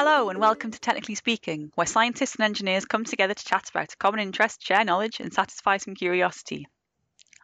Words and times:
Hello, 0.00 0.28
and 0.28 0.38
welcome 0.38 0.70
to 0.70 0.78
Technically 0.78 1.16
Speaking, 1.16 1.72
where 1.74 1.84
scientists 1.84 2.36
and 2.36 2.44
engineers 2.44 2.84
come 2.84 3.04
together 3.04 3.34
to 3.34 3.44
chat 3.44 3.68
about 3.68 3.92
a 3.92 3.96
common 3.96 4.20
interest, 4.20 4.64
share 4.64 4.84
knowledge, 4.84 5.18
and 5.18 5.32
satisfy 5.32 5.78
some 5.78 5.96
curiosity. 5.96 6.68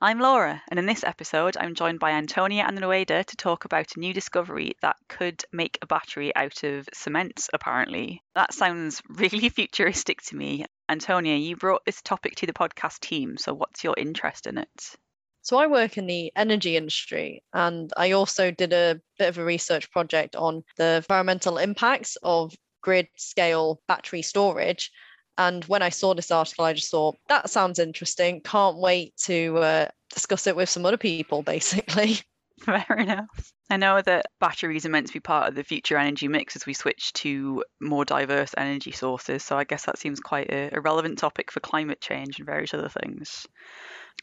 I'm 0.00 0.20
Laura, 0.20 0.62
and 0.68 0.78
in 0.78 0.86
this 0.86 1.02
episode, 1.02 1.56
I'm 1.56 1.74
joined 1.74 1.98
by 1.98 2.12
Antonia 2.12 2.64
and 2.64 2.80
Rueda 2.80 3.24
to 3.24 3.36
talk 3.36 3.64
about 3.64 3.96
a 3.96 3.98
new 3.98 4.14
discovery 4.14 4.76
that 4.82 4.94
could 5.08 5.42
make 5.52 5.78
a 5.82 5.88
battery 5.88 6.32
out 6.36 6.62
of 6.62 6.88
cement, 6.94 7.48
apparently. 7.52 8.22
That 8.36 8.54
sounds 8.54 9.02
really 9.08 9.48
futuristic 9.48 10.22
to 10.26 10.36
me. 10.36 10.64
Antonia, 10.88 11.34
you 11.34 11.56
brought 11.56 11.84
this 11.84 12.02
topic 12.02 12.36
to 12.36 12.46
the 12.46 12.52
podcast 12.52 13.00
team, 13.00 13.36
so 13.36 13.52
what's 13.52 13.82
your 13.82 13.96
interest 13.98 14.46
in 14.46 14.58
it? 14.58 14.96
So 15.44 15.58
I 15.58 15.66
work 15.66 15.98
in 15.98 16.06
the 16.06 16.32
energy 16.36 16.74
industry 16.74 17.42
and 17.52 17.92
I 17.98 18.12
also 18.12 18.50
did 18.50 18.72
a 18.72 18.98
bit 19.18 19.28
of 19.28 19.36
a 19.36 19.44
research 19.44 19.90
project 19.90 20.34
on 20.36 20.64
the 20.78 20.96
environmental 20.96 21.58
impacts 21.58 22.16
of 22.22 22.54
grid 22.80 23.08
scale 23.16 23.78
battery 23.86 24.22
storage. 24.22 24.90
And 25.36 25.62
when 25.66 25.82
I 25.82 25.90
saw 25.90 26.14
this 26.14 26.30
article, 26.30 26.64
I 26.64 26.72
just 26.72 26.90
thought 26.90 27.16
that 27.28 27.50
sounds 27.50 27.78
interesting. 27.78 28.40
Can't 28.40 28.78
wait 28.78 29.14
to 29.24 29.58
uh, 29.58 29.88
discuss 30.08 30.46
it 30.46 30.56
with 30.56 30.70
some 30.70 30.86
other 30.86 30.96
people, 30.96 31.42
basically. 31.54 32.20
Fair 32.60 32.96
enough. 32.98 33.52
I 33.68 33.76
know 33.76 34.00
that 34.00 34.26
batteries 34.40 34.86
are 34.86 34.90
meant 34.90 35.08
to 35.08 35.12
be 35.12 35.20
part 35.20 35.48
of 35.48 35.56
the 35.56 35.64
future 35.64 35.98
energy 35.98 36.26
mix 36.26 36.56
as 36.56 36.64
we 36.64 36.72
switch 36.72 37.12
to 37.14 37.62
more 37.80 38.06
diverse 38.06 38.54
energy 38.56 38.92
sources. 38.92 39.44
So 39.44 39.58
I 39.58 39.64
guess 39.64 39.84
that 39.84 39.98
seems 39.98 40.20
quite 40.20 40.50
a, 40.50 40.70
a 40.72 40.80
relevant 40.80 41.18
topic 41.18 41.50
for 41.50 41.60
climate 41.60 42.00
change 42.00 42.38
and 42.38 42.46
various 42.46 42.72
other 42.72 42.88
things. 42.88 43.46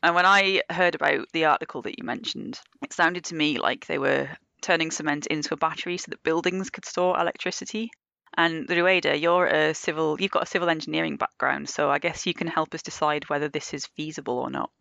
And 0.03 0.15
when 0.15 0.25
I 0.25 0.61
heard 0.69 0.95
about 0.95 1.27
the 1.33 1.45
article 1.45 1.81
that 1.83 1.97
you 1.97 2.03
mentioned, 2.03 2.59
it 2.81 2.93
sounded 2.93 3.25
to 3.25 3.35
me 3.35 3.59
like 3.59 3.85
they 3.85 3.99
were 3.99 4.29
turning 4.61 4.91
cement 4.91 5.27
into 5.27 5.53
a 5.53 5.57
battery 5.57 5.97
so 5.97 6.09
that 6.09 6.23
buildings 6.23 6.69
could 6.69 6.85
store 6.85 7.19
electricity. 7.19 7.91
And 8.37 8.69
Rueda, 8.69 9.17
you're 9.17 9.47
a 9.47 9.73
civil, 9.73 10.19
you've 10.19 10.31
got 10.31 10.43
a 10.43 10.47
civil 10.47 10.69
engineering 10.69 11.17
background, 11.17 11.69
so 11.69 11.89
I 11.89 11.99
guess 11.99 12.25
you 12.25 12.33
can 12.33 12.47
help 12.47 12.73
us 12.73 12.81
decide 12.81 13.29
whether 13.29 13.49
this 13.49 13.73
is 13.73 13.87
feasible 13.97 14.39
or 14.39 14.49
not. 14.49 14.71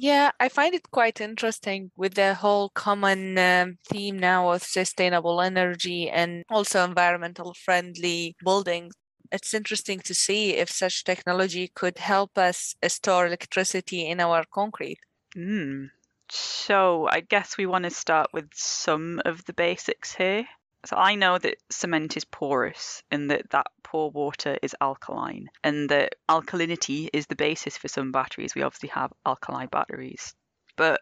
Yeah, 0.00 0.30
I 0.38 0.48
find 0.48 0.74
it 0.74 0.90
quite 0.92 1.20
interesting 1.20 1.90
with 1.96 2.14
the 2.14 2.34
whole 2.34 2.68
common 2.68 3.36
um, 3.36 3.78
theme 3.88 4.16
now 4.16 4.50
of 4.50 4.62
sustainable 4.62 5.40
energy 5.40 6.08
and 6.08 6.44
also 6.50 6.84
environmental 6.84 7.52
friendly 7.54 8.36
buildings 8.44 8.94
it's 9.32 9.54
interesting 9.54 10.00
to 10.00 10.14
see 10.14 10.56
if 10.56 10.70
such 10.70 11.04
technology 11.04 11.68
could 11.68 11.98
help 11.98 12.38
us 12.38 12.74
store 12.86 13.26
electricity 13.26 14.06
in 14.06 14.20
our 14.20 14.44
concrete. 14.52 14.98
Mm. 15.36 15.90
So 16.30 17.08
I 17.10 17.20
guess 17.20 17.56
we 17.56 17.66
want 17.66 17.84
to 17.84 17.90
start 17.90 18.28
with 18.32 18.50
some 18.54 19.20
of 19.24 19.44
the 19.44 19.54
basics 19.54 20.14
here. 20.14 20.44
So 20.86 20.96
I 20.96 21.16
know 21.16 21.38
that 21.38 21.56
cement 21.70 22.16
is 22.16 22.24
porous 22.24 23.02
and 23.10 23.30
that 23.30 23.50
that 23.50 23.66
pore 23.82 24.10
water 24.10 24.56
is 24.62 24.76
alkaline 24.80 25.48
and 25.64 25.88
that 25.88 26.14
alkalinity 26.28 27.08
is 27.12 27.26
the 27.26 27.34
basis 27.34 27.76
for 27.76 27.88
some 27.88 28.12
batteries. 28.12 28.54
We 28.54 28.62
obviously 28.62 28.90
have 28.90 29.12
alkali 29.26 29.66
batteries. 29.66 30.34
But 30.76 31.00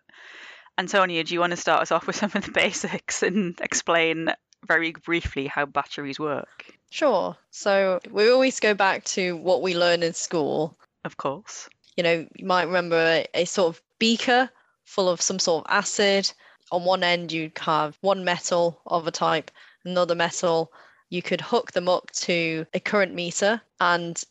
Antonia, 0.79 1.25
do 1.25 1.35
you 1.35 1.41
want 1.41 1.53
to 1.53 1.57
start 1.57 1.83
us 1.83 1.93
off 1.93 2.07
with 2.07 2.17
some 2.17 2.31
of 2.35 2.45
the 2.45 2.53
basics 2.55 3.23
and 3.23 3.59
explain 3.61 4.31
very 4.67 4.93
briefly 4.93 5.47
how 5.47 5.67
batteries 5.67 6.19
work? 6.19 6.67
Sure. 6.91 7.37
So 7.51 8.01
we 8.11 8.31
always 8.31 8.61
go 8.61 8.75
back 8.75 9.05
to 9.05 9.37
what 9.37 9.63
we 9.63 9.75
learn 9.77 10.03
in 10.03 10.15
school. 10.15 10.77
Of 11.05 11.17
course. 11.17 11.69
You 11.97 12.03
know, 12.03 12.27
you 12.35 12.47
might 12.47 12.65
remember 12.65 12.97
a, 12.97 13.27
a 13.35 13.45
sort 13.45 13.75
of 13.75 13.83
beaker 13.99 14.51
full 14.85 15.09
of 15.09 15.21
some 15.21 15.39
sort 15.39 15.65
of 15.65 15.73
acid. 15.73 16.33
On 16.73 16.85
one 16.85 17.03
end, 17.03 17.33
you'd 17.33 17.59
have 17.59 17.97
one 18.01 18.25
metal 18.25 18.81
of 18.87 19.07
a 19.07 19.11
type, 19.11 19.51
another 19.85 20.15
metal. 20.15 20.73
You 21.11 21.23
could 21.23 21.41
hook 21.41 21.73
them 21.73 21.89
up 21.89 22.11
to 22.13 22.67
a 22.75 22.81
current 22.81 23.15
meter 23.15 23.61
and 23.81 24.23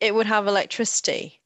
it 0.00 0.14
would 0.14 0.26
have 0.26 0.46
electricity 0.46 1.40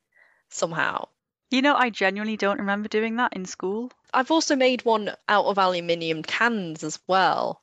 somehow. 0.49 1.09
You 1.51 1.63
know, 1.63 1.75
I 1.75 1.91
genuinely 1.91 2.37
don't 2.37 2.59
remember 2.59 2.89
doing 2.89 3.17
that 3.17 3.35
in 3.35 3.45
school. 3.45 3.93
I've 4.15 4.31
also 4.31 4.57
made 4.57 4.85
one 4.85 5.15
out 5.29 5.45
of 5.45 5.59
aluminium 5.59 6.23
cans 6.23 6.83
as 6.83 6.99
well. 7.07 7.61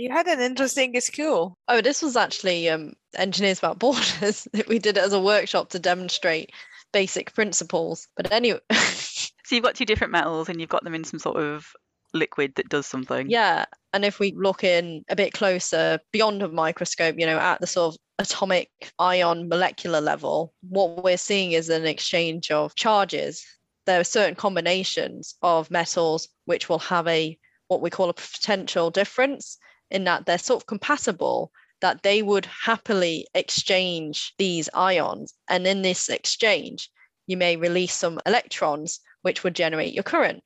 You 0.00 0.10
had 0.10 0.28
an 0.28 0.40
interesting 0.40 0.98
school. 1.00 1.58
Oh, 1.68 1.82
this 1.82 2.00
was 2.00 2.16
actually 2.16 2.70
um, 2.70 2.94
Engineers 3.16 3.60
Without 3.60 3.78
Borders. 3.78 4.48
we 4.68 4.78
did 4.78 4.96
it 4.96 5.04
as 5.04 5.12
a 5.12 5.20
workshop 5.20 5.70
to 5.70 5.78
demonstrate 5.78 6.52
basic 6.92 7.34
principles. 7.34 8.08
But 8.16 8.32
anyway. 8.32 8.60
so 8.72 9.54
you've 9.54 9.64
got 9.64 9.74
two 9.74 9.84
different 9.84 10.12
metals 10.12 10.48
and 10.48 10.58
you've 10.58 10.70
got 10.70 10.84
them 10.84 10.94
in 10.94 11.04
some 11.04 11.18
sort 11.18 11.36
of 11.36 11.66
liquid 12.14 12.54
that 12.56 12.70
does 12.70 12.86
something. 12.86 13.28
Yeah. 13.28 13.66
And 13.92 14.06
if 14.06 14.18
we 14.18 14.32
look 14.32 14.64
in 14.64 15.04
a 15.10 15.16
bit 15.16 15.34
closer 15.34 16.00
beyond 16.12 16.42
a 16.42 16.48
microscope, 16.48 17.16
you 17.18 17.26
know, 17.26 17.38
at 17.38 17.60
the 17.60 17.66
sort 17.66 17.94
of 17.94 18.00
atomic 18.18 18.70
ion 18.98 19.48
molecular 19.48 20.00
level, 20.00 20.54
what 20.62 21.04
we're 21.04 21.18
seeing 21.18 21.52
is 21.52 21.68
an 21.68 21.84
exchange 21.84 22.50
of 22.50 22.74
charges. 22.74 23.44
There 23.84 24.00
are 24.00 24.04
certain 24.04 24.34
combinations 24.34 25.34
of 25.42 25.70
metals 25.70 26.28
which 26.46 26.70
will 26.70 26.78
have 26.78 27.06
a 27.06 27.38
what 27.68 27.82
we 27.82 27.90
call 27.90 28.08
a 28.08 28.14
potential 28.14 28.90
difference 28.90 29.58
in 29.90 30.04
that 30.04 30.26
they're 30.26 30.38
sort 30.38 30.62
of 30.62 30.66
compatible 30.66 31.50
that 31.80 32.02
they 32.02 32.22
would 32.22 32.46
happily 32.46 33.26
exchange 33.34 34.34
these 34.38 34.68
ions. 34.74 35.34
And 35.48 35.66
in 35.66 35.82
this 35.82 36.08
exchange, 36.08 36.90
you 37.26 37.36
may 37.36 37.56
release 37.56 37.94
some 37.94 38.20
electrons, 38.26 39.00
which 39.22 39.42
would 39.42 39.54
generate 39.54 39.94
your 39.94 40.02
current. 40.02 40.42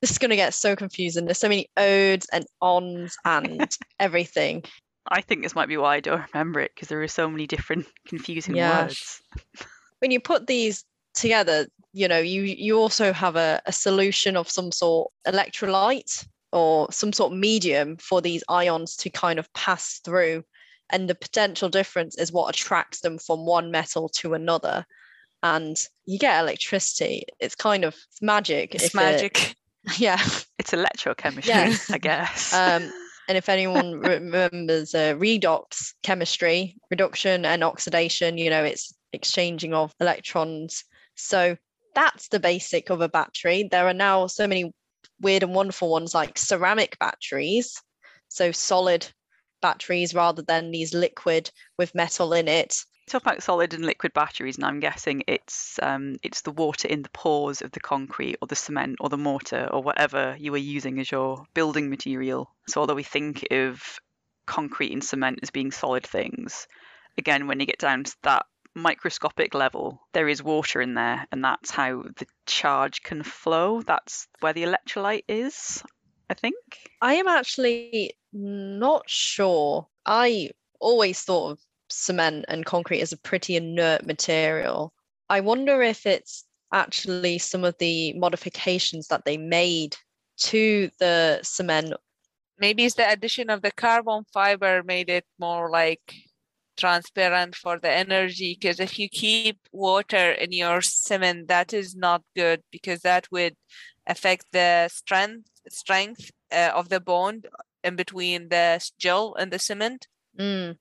This 0.00 0.10
is 0.10 0.18
going 0.18 0.30
to 0.30 0.36
get 0.36 0.54
so 0.54 0.76
confusing. 0.76 1.24
There's 1.24 1.38
so 1.38 1.48
many 1.48 1.68
odes 1.76 2.26
and 2.32 2.46
ons 2.62 3.16
and 3.24 3.76
everything. 4.00 4.64
I 5.10 5.20
think 5.20 5.42
this 5.42 5.54
might 5.54 5.68
be 5.68 5.76
why 5.76 5.96
I 5.96 6.00
don't 6.00 6.24
remember 6.32 6.60
it 6.60 6.72
because 6.74 6.88
there 6.88 7.02
are 7.02 7.08
so 7.08 7.28
many 7.28 7.46
different 7.46 7.86
confusing 8.06 8.56
yeah. 8.56 8.84
words. 8.84 9.20
when 10.00 10.10
you 10.10 10.20
put 10.20 10.46
these 10.46 10.84
together, 11.14 11.66
you 11.92 12.06
know, 12.06 12.18
you 12.18 12.42
you 12.42 12.78
also 12.78 13.12
have 13.12 13.34
a, 13.36 13.60
a 13.66 13.72
solution 13.72 14.36
of 14.36 14.48
some 14.48 14.70
sort 14.70 15.10
electrolyte 15.26 16.26
or 16.52 16.90
some 16.90 17.12
sort 17.12 17.32
of 17.32 17.38
medium 17.38 17.96
for 17.96 18.20
these 18.20 18.44
ions 18.48 18.96
to 18.96 19.10
kind 19.10 19.38
of 19.38 19.52
pass 19.52 20.00
through. 20.04 20.44
And 20.90 21.08
the 21.08 21.14
potential 21.14 21.68
difference 21.68 22.16
is 22.18 22.32
what 22.32 22.54
attracts 22.54 23.00
them 23.00 23.18
from 23.18 23.44
one 23.44 23.70
metal 23.70 24.08
to 24.16 24.34
another. 24.34 24.86
And 25.42 25.76
you 26.06 26.18
get 26.18 26.40
electricity. 26.40 27.24
It's 27.38 27.54
kind 27.54 27.84
of 27.84 27.94
magic. 28.22 28.74
It's 28.74 28.94
magic. 28.94 29.38
It, 29.38 29.54
yeah. 29.98 30.20
It's 30.58 30.72
electrochemistry, 30.72 31.46
yes. 31.46 31.90
I 31.90 31.98
guess. 31.98 32.54
Um, 32.54 32.92
and 33.28 33.36
if 33.36 33.50
anyone 33.50 34.00
remembers 34.00 34.94
uh, 34.94 35.14
redox 35.14 35.92
chemistry, 36.02 36.76
reduction 36.90 37.44
and 37.44 37.62
oxidation, 37.62 38.38
you 38.38 38.48
know, 38.48 38.64
it's 38.64 38.94
exchanging 39.12 39.74
of 39.74 39.94
electrons. 40.00 40.84
So 41.14 41.58
that's 41.94 42.28
the 42.28 42.40
basic 42.40 42.88
of 42.88 43.02
a 43.02 43.08
battery. 43.08 43.68
There 43.70 43.86
are 43.86 43.94
now 43.94 44.28
so 44.28 44.46
many 44.46 44.72
weird 45.20 45.42
and 45.42 45.54
wonderful 45.54 45.90
ones 45.90 46.14
like 46.14 46.38
ceramic 46.38 46.98
batteries, 46.98 47.80
so 48.28 48.52
solid 48.52 49.06
batteries 49.60 50.14
rather 50.14 50.42
than 50.42 50.70
these 50.70 50.94
liquid 50.94 51.50
with 51.78 51.94
metal 51.94 52.32
in 52.32 52.48
it. 52.48 52.76
Talk 53.08 53.22
about 53.22 53.42
solid 53.42 53.72
and 53.72 53.86
liquid 53.86 54.12
batteries, 54.12 54.56
and 54.56 54.66
I'm 54.66 54.80
guessing 54.80 55.22
it's 55.26 55.78
um, 55.82 56.18
it's 56.22 56.42
the 56.42 56.50
water 56.50 56.88
in 56.88 57.02
the 57.02 57.08
pores 57.10 57.62
of 57.62 57.70
the 57.70 57.80
concrete 57.80 58.36
or 58.42 58.48
the 58.48 58.54
cement 58.54 58.96
or 59.00 59.08
the 59.08 59.16
mortar 59.16 59.66
or 59.72 59.82
whatever 59.82 60.36
you 60.38 60.52
were 60.52 60.58
using 60.58 60.98
as 60.98 61.10
your 61.10 61.44
building 61.54 61.88
material. 61.88 62.54
So 62.68 62.80
although 62.80 62.94
we 62.94 63.02
think 63.02 63.46
of 63.50 63.98
concrete 64.46 64.92
and 64.92 65.02
cement 65.02 65.40
as 65.42 65.50
being 65.50 65.70
solid 65.70 66.06
things, 66.06 66.68
again, 67.16 67.46
when 67.46 67.60
you 67.60 67.66
get 67.66 67.78
down 67.78 68.04
to 68.04 68.16
that 68.24 68.44
microscopic 68.78 69.54
level, 69.54 70.00
there 70.12 70.28
is 70.28 70.42
water 70.42 70.80
in 70.80 70.94
there, 70.94 71.26
and 71.30 71.44
that's 71.44 71.70
how 71.70 72.04
the 72.16 72.26
charge 72.46 73.02
can 73.02 73.22
flow. 73.22 73.82
That's 73.82 74.26
where 74.40 74.52
the 74.52 74.64
electrolyte 74.64 75.24
is, 75.28 75.82
I 76.30 76.34
think. 76.34 76.56
I 77.02 77.14
am 77.14 77.28
actually 77.28 78.14
not 78.32 79.08
sure. 79.08 79.86
I 80.06 80.50
always 80.80 81.20
thought 81.22 81.52
of 81.52 81.58
cement 81.90 82.44
and 82.48 82.64
concrete 82.64 83.00
as 83.00 83.12
a 83.12 83.18
pretty 83.18 83.56
inert 83.56 84.06
material. 84.06 84.92
I 85.28 85.40
wonder 85.40 85.82
if 85.82 86.06
it's 86.06 86.44
actually 86.72 87.38
some 87.38 87.64
of 87.64 87.76
the 87.78 88.12
modifications 88.14 89.08
that 89.08 89.24
they 89.24 89.36
made 89.36 89.96
to 90.38 90.90
the 90.98 91.40
cement. 91.42 91.94
Maybe 92.58 92.84
it's 92.84 92.94
the 92.94 93.10
addition 93.10 93.50
of 93.50 93.62
the 93.62 93.70
carbon 93.70 94.24
fiber 94.32 94.82
made 94.82 95.08
it 95.08 95.24
more 95.38 95.70
like 95.70 96.14
transparent 96.78 97.54
for 97.54 97.78
the 97.78 97.90
energy 97.90 98.56
because 98.58 98.80
if 98.80 98.98
you 98.98 99.08
keep 99.08 99.58
water 99.72 100.32
in 100.32 100.52
your 100.52 100.80
cement 100.80 101.48
that 101.48 101.72
is 101.72 101.94
not 101.94 102.22
good 102.36 102.62
because 102.70 103.00
that 103.00 103.26
would 103.30 103.54
affect 104.06 104.46
the 104.52 104.88
strength 104.88 105.48
strength 105.68 106.30
uh, 106.52 106.70
of 106.74 106.88
the 106.88 107.00
bond 107.00 107.46
in 107.84 107.96
between 107.96 108.48
the 108.48 108.80
gel 108.98 109.34
and 109.34 109.52
the 109.52 109.58
cement 109.58 110.06
mm. 110.38 110.74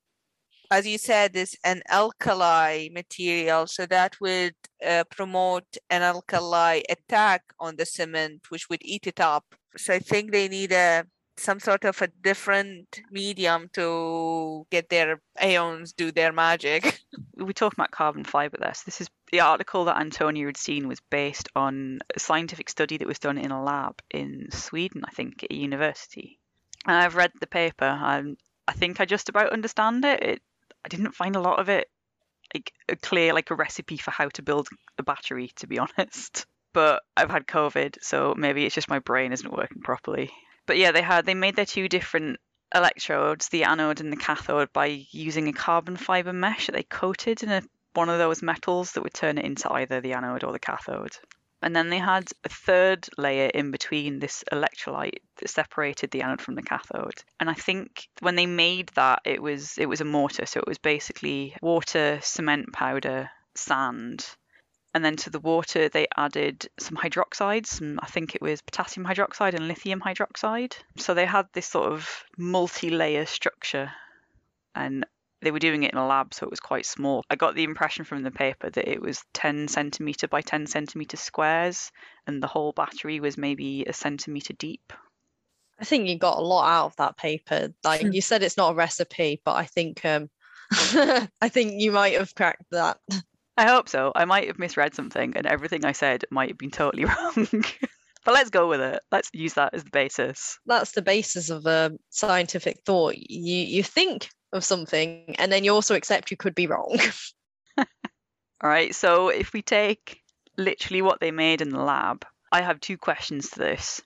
as 0.72 0.88
you 0.88 0.98
said 0.98 1.36
is 1.36 1.58
an 1.64 1.82
alkali 1.90 2.88
material 2.94 3.66
so 3.68 3.86
that 3.86 4.16
would 4.22 4.56
uh, 4.86 5.04
promote 5.10 5.78
an 5.90 6.02
alkali 6.04 6.82
attack 6.90 7.42
on 7.60 7.76
the 7.76 7.86
cement 7.86 8.42
which 8.50 8.70
would 8.70 8.82
eat 8.84 9.08
it 9.08 9.20
up 9.20 9.46
so 9.76 9.94
i 9.94 10.00
think 10.00 10.32
they 10.32 10.48
need 10.48 10.72
a 10.72 11.04
some 11.40 11.60
sort 11.60 11.86
of 11.86 12.02
a 12.02 12.08
different 12.24 13.00
medium 13.12 13.70
to 13.74 14.66
get 14.72 14.90
their 14.90 15.22
aeons 15.42 15.94
do 15.94 16.12
their 16.12 16.34
magic. 16.34 17.00
We're 17.38 17.52
talking 17.54 17.78
about 17.78 17.92
carbon 17.92 18.24
fiber 18.24 18.58
there. 18.60 18.74
So 18.74 18.84
this 18.86 19.02
is 19.02 19.10
the 19.32 19.42
article 19.42 19.86
that 19.86 20.00
Antonia 20.00 20.46
had 20.46 20.58
seen 20.58 20.88
was 20.88 21.00
based 21.10 21.50
on 21.56 22.00
a 22.16 22.20
scientific 22.20 22.70
study 22.70 22.98
that 22.98 23.08
was 23.08 23.20
done 23.20 23.38
in 23.38 23.52
a 23.52 23.64
lab 23.64 24.02
in 24.12 24.48
Sweden, 24.52 25.04
I 25.06 25.12
think, 25.12 25.44
at 25.44 25.52
a 25.52 25.56
university. 25.56 26.40
And 26.86 26.96
I've 26.96 27.16
read 27.16 27.32
the 27.40 27.48
paper. 27.48 27.86
and 27.86 28.38
I 28.68 28.74
think 28.74 29.00
I 29.00 29.06
just 29.06 29.30
about 29.30 29.54
understand 29.54 30.04
it. 30.06 30.24
it. 30.24 30.42
I 30.86 30.90
didn't 30.90 31.16
find 31.16 31.36
a 31.36 31.42
lot 31.42 31.60
of 31.60 31.70
it 31.70 31.90
like 32.54 32.72
a 32.90 32.96
clear 32.96 33.34
like 33.34 33.52
a 33.52 33.56
recipe 33.56 33.98
for 33.98 34.12
how 34.12 34.30
to 34.30 34.42
build 34.42 34.70
a 34.98 35.04
battery, 35.04 35.52
to 35.58 35.68
be 35.68 35.80
honest. 35.98 36.46
But 36.74 37.02
I've 37.16 37.32
had 37.32 37.48
COVID, 37.48 37.98
so 38.02 38.36
maybe 38.38 38.66
it's 38.66 38.76
just 38.76 38.90
my 38.90 39.00
brain 39.00 39.34
isn't 39.34 39.52
working 39.52 39.82
properly. 39.82 40.32
But 40.68 40.78
yeah, 40.78 40.92
they 40.92 41.02
had 41.02 41.26
they 41.26 41.34
made 41.34 41.56
their 41.56 41.66
two 41.66 41.90
different 41.90 42.40
electrodes, 42.76 43.50
the 43.50 43.64
anode 43.64 44.02
and 44.02 44.12
the 44.12 44.18
cathode, 44.18 44.72
by 44.74 45.06
using 45.12 45.48
a 45.48 45.54
carbon 45.54 45.96
fiber 45.96 46.34
mesh 46.34 46.68
that 46.68 46.74
they 46.74 46.84
coated 46.84 47.42
in 47.42 47.50
a 47.50 47.64
one 47.94 48.10
of 48.10 48.20
those 48.20 48.44
metals 48.44 48.92
that 48.92 49.02
would 49.02 49.14
turn 49.14 49.40
it 49.40 49.46
into 49.46 49.72
either 49.74 50.00
the 50.00 50.14
anode 50.14 50.44
or 50.44 50.52
the 50.52 50.60
cathode. 50.60 51.18
And 51.64 51.76
then 51.76 51.90
they 51.90 51.98
had 51.98 52.30
a 52.44 52.50
third 52.50 53.10
layer 53.18 53.48
in 53.48 53.72
between 53.72 54.20
this 54.20 54.44
electrolyte 54.52 55.22
that 55.38 55.50
separated 55.50 56.12
the 56.12 56.22
anode 56.22 56.42
from 56.42 56.54
the 56.54 56.62
cathode. 56.62 57.24
And 57.40 57.50
I 57.50 57.56
think 57.56 58.08
when 58.20 58.36
they 58.36 58.46
made 58.46 58.90
that, 58.90 59.22
it 59.26 59.42
was 59.42 59.78
it 59.78 59.88
was 59.88 60.02
a 60.02 60.06
mortar, 60.06 60.46
so 60.46 60.60
it 60.60 60.68
was 60.68 60.78
basically 60.78 61.56
water, 61.62 62.20
cement 62.22 62.72
powder, 62.74 63.32
sand, 63.56 64.26
and 64.94 65.04
then 65.04 65.16
to 65.18 65.30
the 65.30 65.40
water 65.40 65.90
they 65.90 66.08
added 66.16 66.68
some 66.80 66.98
hydroxides. 66.98 67.68
Some, 67.68 68.00
I 68.02 68.08
think 68.08 68.36
it 68.36 68.42
was 68.42 68.62
potassium 68.62 69.06
hydroxide 69.06 69.54
and 69.54 69.68
lithium 69.68 70.02
hydroxide. 70.02 70.74
So 70.98 71.14
they 71.14 71.26
had 71.26 71.48
this 71.54 71.68
sort 71.68 71.92
of 71.92 72.24
multi-layer 72.38 73.26
structure, 73.26 73.92
and 74.76 75.06
they 75.42 75.52
were 75.52 75.60
doing 75.60 75.84
it 75.84 75.92
in 75.92 75.98
a 75.98 76.08
lab, 76.08 76.34
so 76.34 76.46
it 76.46 76.50
was 76.50 76.60
quite 76.60 76.86
small. 76.86 77.24
I 77.30 77.36
got 77.36 77.56
the 77.56 77.64
impression 77.64 78.06
from 78.06 78.24
the 78.24 78.32
paper 78.32 78.70
that 78.70 78.90
it 78.90 79.02
was 79.02 79.24
10 79.34 79.68
centimeter 79.68 80.28
by 80.28 80.42
10 80.42 80.68
centimeter 80.68 81.18
squares, 81.18 81.92
and 82.26 82.42
the 82.42 82.48
whole 82.48 82.72
battery 82.72 83.20
was 83.20 83.38
maybe 83.38 83.86
a 83.86 83.94
centimeter 83.94 84.54
deep. 84.54 84.94
I 85.80 85.86
think 85.86 86.08
you 86.08 86.18
got 86.18 86.40
a 86.40 86.42
lot 86.42 86.68
out 86.68 86.86
of 86.88 86.96
that 86.96 87.18
paper. 87.18 87.72
Like 87.84 88.02
you 88.02 88.22
said, 88.22 88.42
it's 88.42 88.58
not 88.58 88.72
a 88.72 88.76
recipe, 88.76 89.42
but 89.46 89.56
I 89.56 89.66
think 89.66 90.04
um, 90.04 90.30
I 90.72 91.50
think 91.50 91.80
you 91.80 91.92
might 91.92 92.14
have 92.14 92.34
cracked 92.34 92.66
that. 92.72 92.98
I 93.58 93.68
hope 93.68 93.90
so. 93.90 94.12
I 94.16 94.26
might 94.26 94.48
have 94.48 94.60
misread 94.60 94.94
something, 94.94 95.36
and 95.36 95.48
everything 95.48 95.84
I 95.84 95.92
said 95.92 96.26
might 96.30 96.50
have 96.50 96.58
been 96.58 96.72
totally 96.72 97.06
wrong. 97.06 97.48
but 98.24 98.34
let's 98.34 98.52
go 98.52 98.70
with 98.70 98.82
it. 98.82 99.02
Let's 99.12 99.32
use 99.34 99.56
that 99.56 99.74
as 99.74 99.84
the 99.84 99.90
basis. 99.90 100.60
That's 100.66 100.92
the 100.92 101.02
basis 101.02 101.50
of 101.50 101.66
a 101.66 101.98
scientific 102.10 102.82
thought. 102.86 103.16
You 103.18 103.56
you 103.56 103.84
think 103.84 104.30
of 104.54 104.64
something 104.64 105.36
and 105.40 105.52
then 105.52 105.64
you 105.64 105.74
also 105.74 105.96
accept 105.96 106.32
you 106.32 106.38
could 106.38 106.56
be 106.56 106.68
wrong. 106.68 107.00
All 107.78 108.70
right, 108.70 108.94
so 108.96 109.30
if 109.30 109.54
we 109.54 109.62
take 109.62 110.22
literally 110.58 111.02
what 111.02 111.20
they 111.20 111.32
made 111.32 111.62
in 111.62 111.70
the 111.70 111.82
lab, 111.82 112.26
I 112.52 112.62
have 112.62 112.80
two 112.80 112.98
questions 112.98 113.50
to 113.52 113.60
this. 113.60 114.02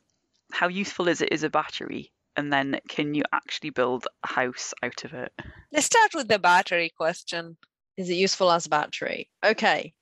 How 0.51 0.68
useful 0.68 1.07
is 1.07 1.21
it 1.21 1.31
as 1.31 1.44
a 1.44 1.50
battery? 1.50 2.12
And 2.36 2.51
then 2.51 2.80
can 2.88 3.13
you 3.13 3.24
actually 3.31 3.69
build 3.69 4.07
a 4.24 4.27
house 4.27 4.74
out 4.81 5.04
of 5.04 5.13
it? 5.13 5.31
Let's 5.71 5.86
start 5.86 6.12
with 6.13 6.27
the 6.27 6.39
battery 6.39 6.92
question. 6.95 7.57
Is 8.01 8.09
it 8.09 8.15
useful 8.15 8.51
as 8.51 8.65
a 8.65 8.69
battery? 8.69 9.30
Okay. 9.45 9.94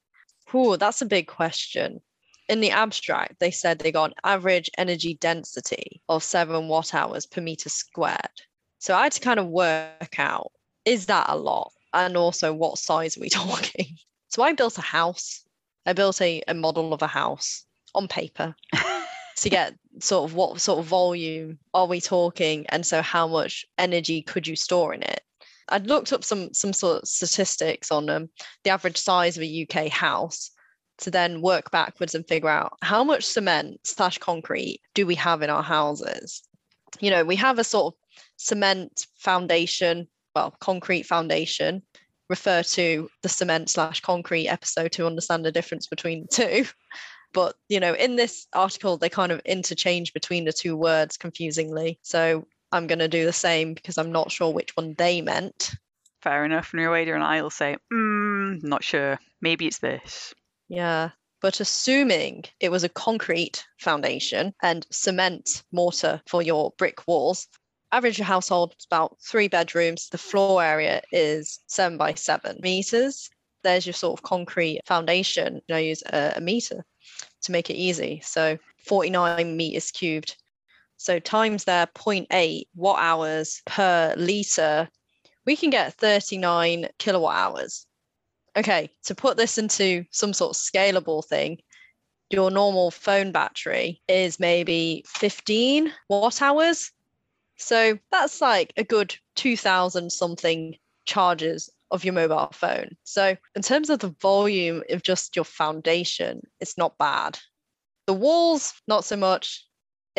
Ooh, 0.56 0.78
that's 0.78 1.02
a 1.02 1.06
big 1.06 1.28
question. 1.28 2.00
In 2.48 2.62
the 2.62 2.72
abstract, 2.72 3.40
they 3.40 3.52
said 3.52 3.80
they 3.80 3.92
got 3.92 4.12
an 4.12 4.16
average 4.24 4.70
energy 4.78 5.16
density 5.16 6.02
of 6.08 6.24
seven 6.24 6.70
watt 6.70 6.94
hours 6.96 7.26
per 7.26 7.42
meter 7.42 7.68
squared. 7.68 8.42
So 8.80 8.96
I 8.96 9.04
had 9.04 9.12
to 9.12 9.20
kind 9.20 9.40
of 9.40 9.48
work 9.48 10.18
out 10.18 10.54
is 10.86 11.08
that 11.08 11.26
a 11.28 11.38
lot? 11.38 11.74
And 11.94 12.16
also, 12.16 12.54
what 12.54 12.78
size 12.78 13.18
are 13.18 13.20
we 13.20 13.30
talking? 13.44 13.98
So 14.30 14.42
I 14.44 14.54
built 14.54 14.78
a 14.78 14.82
house. 14.82 15.44
I 15.86 15.92
built 15.92 16.22
a, 16.22 16.42
a 16.48 16.54
model 16.54 16.94
of 16.94 17.02
a 17.02 17.08
house 17.08 17.66
on 17.94 18.08
paper 18.08 18.56
to 19.36 19.50
get 19.50 19.76
sort 20.00 20.30
of 20.30 20.36
what 20.36 20.62
sort 20.62 20.80
of 20.80 20.86
volume 20.86 21.60
are 21.74 21.86
we 21.86 22.00
talking? 22.00 22.66
And 22.70 22.86
so, 22.86 23.02
how 23.02 23.28
much 23.28 23.66
energy 23.78 24.22
could 24.22 24.48
you 24.48 24.56
store 24.56 24.94
in 24.94 25.04
it? 25.04 25.22
I'd 25.70 25.88
looked 25.88 26.14
up 26.14 26.24
some 26.24 26.54
some 26.54 26.74
sort 26.74 27.04
of 27.04 27.08
statistics 27.08 27.92
on 27.92 28.10
um, 28.10 28.30
the 28.64 28.72
average 28.72 28.98
size 28.98 29.38
of 29.38 29.44
a 29.44 29.68
UK 29.68 29.88
house 29.90 30.52
to 31.00 31.12
then 31.12 31.42
work 31.42 31.72
backwards 31.72 32.16
and 32.16 32.28
figure 32.28 32.50
out 32.50 32.78
how 32.82 33.04
much 33.04 33.24
cement 33.24 33.80
slash 33.84 34.18
concrete 34.18 34.82
do 34.94 35.06
we 35.06 35.16
have 35.16 35.42
in 35.42 35.50
our 35.50 35.64
houses. 35.64 36.44
You 37.00 37.10
know, 37.10 37.24
we 37.24 37.36
have 37.38 37.60
a 37.60 37.64
sort 37.64 37.94
of 37.94 38.00
cement 38.38 39.08
foundation, 39.18 40.08
well, 40.36 40.56
concrete 40.60 41.04
foundation, 41.04 41.84
refer 42.30 42.64
to 42.64 43.10
the 43.24 43.30
cement 43.30 43.70
slash 43.70 44.02
concrete 44.02 44.48
episode 44.48 44.92
to 44.94 45.08
understand 45.08 45.46
the 45.46 45.52
difference 45.52 45.88
between 45.88 46.22
the 46.22 46.28
two. 46.28 46.66
But, 47.32 47.56
you 47.68 47.80
know, 47.80 47.94
in 47.94 48.16
this 48.16 48.48
article, 48.54 48.98
they 48.98 49.08
kind 49.08 49.32
of 49.32 49.40
interchange 49.42 50.14
between 50.14 50.46
the 50.46 50.52
two 50.52 50.76
words 50.76 51.16
confusingly. 51.16 52.00
So 52.02 52.48
I'm 52.72 52.88
going 52.88 53.00
to 53.00 53.08
do 53.08 53.26
the 53.26 53.34
same 53.34 53.74
because 53.74 53.98
I'm 53.98 54.12
not 54.12 54.32
sure 54.32 54.52
which 54.52 54.76
one 54.76 54.94
they 54.98 55.22
meant. 55.22 55.76
Fair 56.22 56.46
enough. 56.46 56.74
Narrator 56.74 57.16
and 57.16 57.24
I 57.24 57.42
will 57.42 57.50
say, 57.50 57.78
mm, 57.92 58.62
not 58.64 58.84
sure. 58.84 59.20
Maybe 59.42 59.68
it's 59.68 59.80
this. 59.80 60.34
Yeah. 60.68 61.12
But 61.42 61.62
assuming 61.62 62.44
it 62.60 62.70
was 62.70 62.84
a 62.84 62.90
concrete 62.90 63.66
foundation 63.80 64.54
and 64.62 64.86
cement 64.92 65.64
mortar 65.72 66.22
for 66.28 66.42
your 66.42 66.74
brick 66.78 67.08
walls, 67.08 67.48
average 67.92 68.20
household 68.20 68.76
is 68.78 68.86
about 68.86 69.18
three 69.22 69.48
bedrooms. 69.48 70.10
The 70.10 70.18
floor 70.18 70.62
area 70.62 71.02
is 71.12 71.60
seven 71.68 71.98
by 71.98 72.14
seven 72.16 72.60
meters. 72.62 73.30
There's 73.64 73.86
your 73.86 73.94
sort 73.94 74.20
of 74.20 74.24
concrete 74.24 74.82
foundation. 74.86 75.62
I 75.72 75.80
use 75.80 76.04
a, 76.08 76.34
a 76.36 76.42
meter 76.42 76.84
to 77.44 77.52
make 77.52 77.70
it 77.70 77.76
easy. 77.76 78.22
So 78.24 78.58
49 78.86 79.56
meters 79.56 79.92
cubed. 79.92 80.36
So 81.00 81.18
times 81.18 81.64
their 81.64 81.88
0.8 81.88 82.64
watt 82.76 83.00
hours 83.00 83.62
per 83.66 84.14
liter, 84.16 84.88
we 85.46 85.56
can 85.56 85.72
get 85.72 85.96
39 85.96 86.90
kilowatt 87.00 87.36
hours. 87.36 87.88
Okay, 88.56 88.92
to 89.06 89.16
put 89.16 89.38
this 89.38 89.58
into 89.58 90.06
some 90.12 90.34
sort 90.34 90.56
of 90.56 90.62
scalable 90.62 91.26
thing, 91.26 91.58
your 92.30 92.52
normal 92.52 92.92
phone 92.92 93.32
battery 93.32 94.02
is 94.08 94.40
maybe 94.40 95.04
15 95.08 95.92
watt 96.10 96.42
hours 96.42 96.92
so 97.60 98.00
that's 98.10 98.40
like 98.40 98.74
a 98.78 98.84
good 98.84 99.16
2000 99.36 100.12
something 100.12 100.78
charges 101.06 101.70
of 101.92 102.06
your 102.06 102.14
mobile 102.14 102.50
phone. 102.54 102.96
So, 103.04 103.36
in 103.54 103.62
terms 103.62 103.90
of 103.90 104.00
the 104.00 104.16
volume 104.22 104.84
of 104.90 105.04
just 105.04 105.36
your 105.36 105.46
foundation, 105.46 106.42
it's 106.62 106.78
not 106.78 106.98
bad. 106.98 107.38
The 108.08 108.14
walls, 108.14 108.74
not 108.88 109.04
so 109.04 109.18
much. 109.18 109.66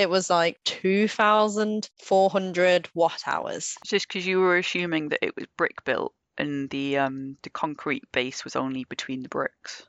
It 0.00 0.08
was 0.08 0.30
like 0.30 0.58
2,400 0.64 2.88
watt 2.94 3.22
hours. 3.26 3.74
Just 3.84 4.08
because 4.08 4.26
you 4.26 4.40
were 4.40 4.56
assuming 4.56 5.10
that 5.10 5.22
it 5.22 5.36
was 5.36 5.44
brick 5.58 5.84
built 5.84 6.14
and 6.38 6.70
the 6.70 6.96
um 6.96 7.36
the 7.42 7.50
concrete 7.50 8.10
base 8.10 8.42
was 8.42 8.56
only 8.56 8.84
between 8.84 9.22
the 9.22 9.28
bricks. 9.28 9.82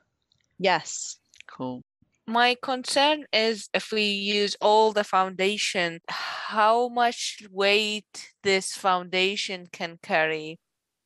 Yes. 0.60 1.16
Cool. 1.48 1.82
My 2.28 2.58
concern 2.62 3.24
is 3.32 3.70
if 3.74 3.94
we 3.94 4.04
use 4.04 4.58
all 4.60 4.92
the 4.92 5.06
foundation, 5.06 6.02
how 6.10 6.90
much 6.90 7.44
weight 7.50 8.34
this 8.44 8.74
foundation 8.74 9.68
can 9.72 9.98
carry 10.04 10.60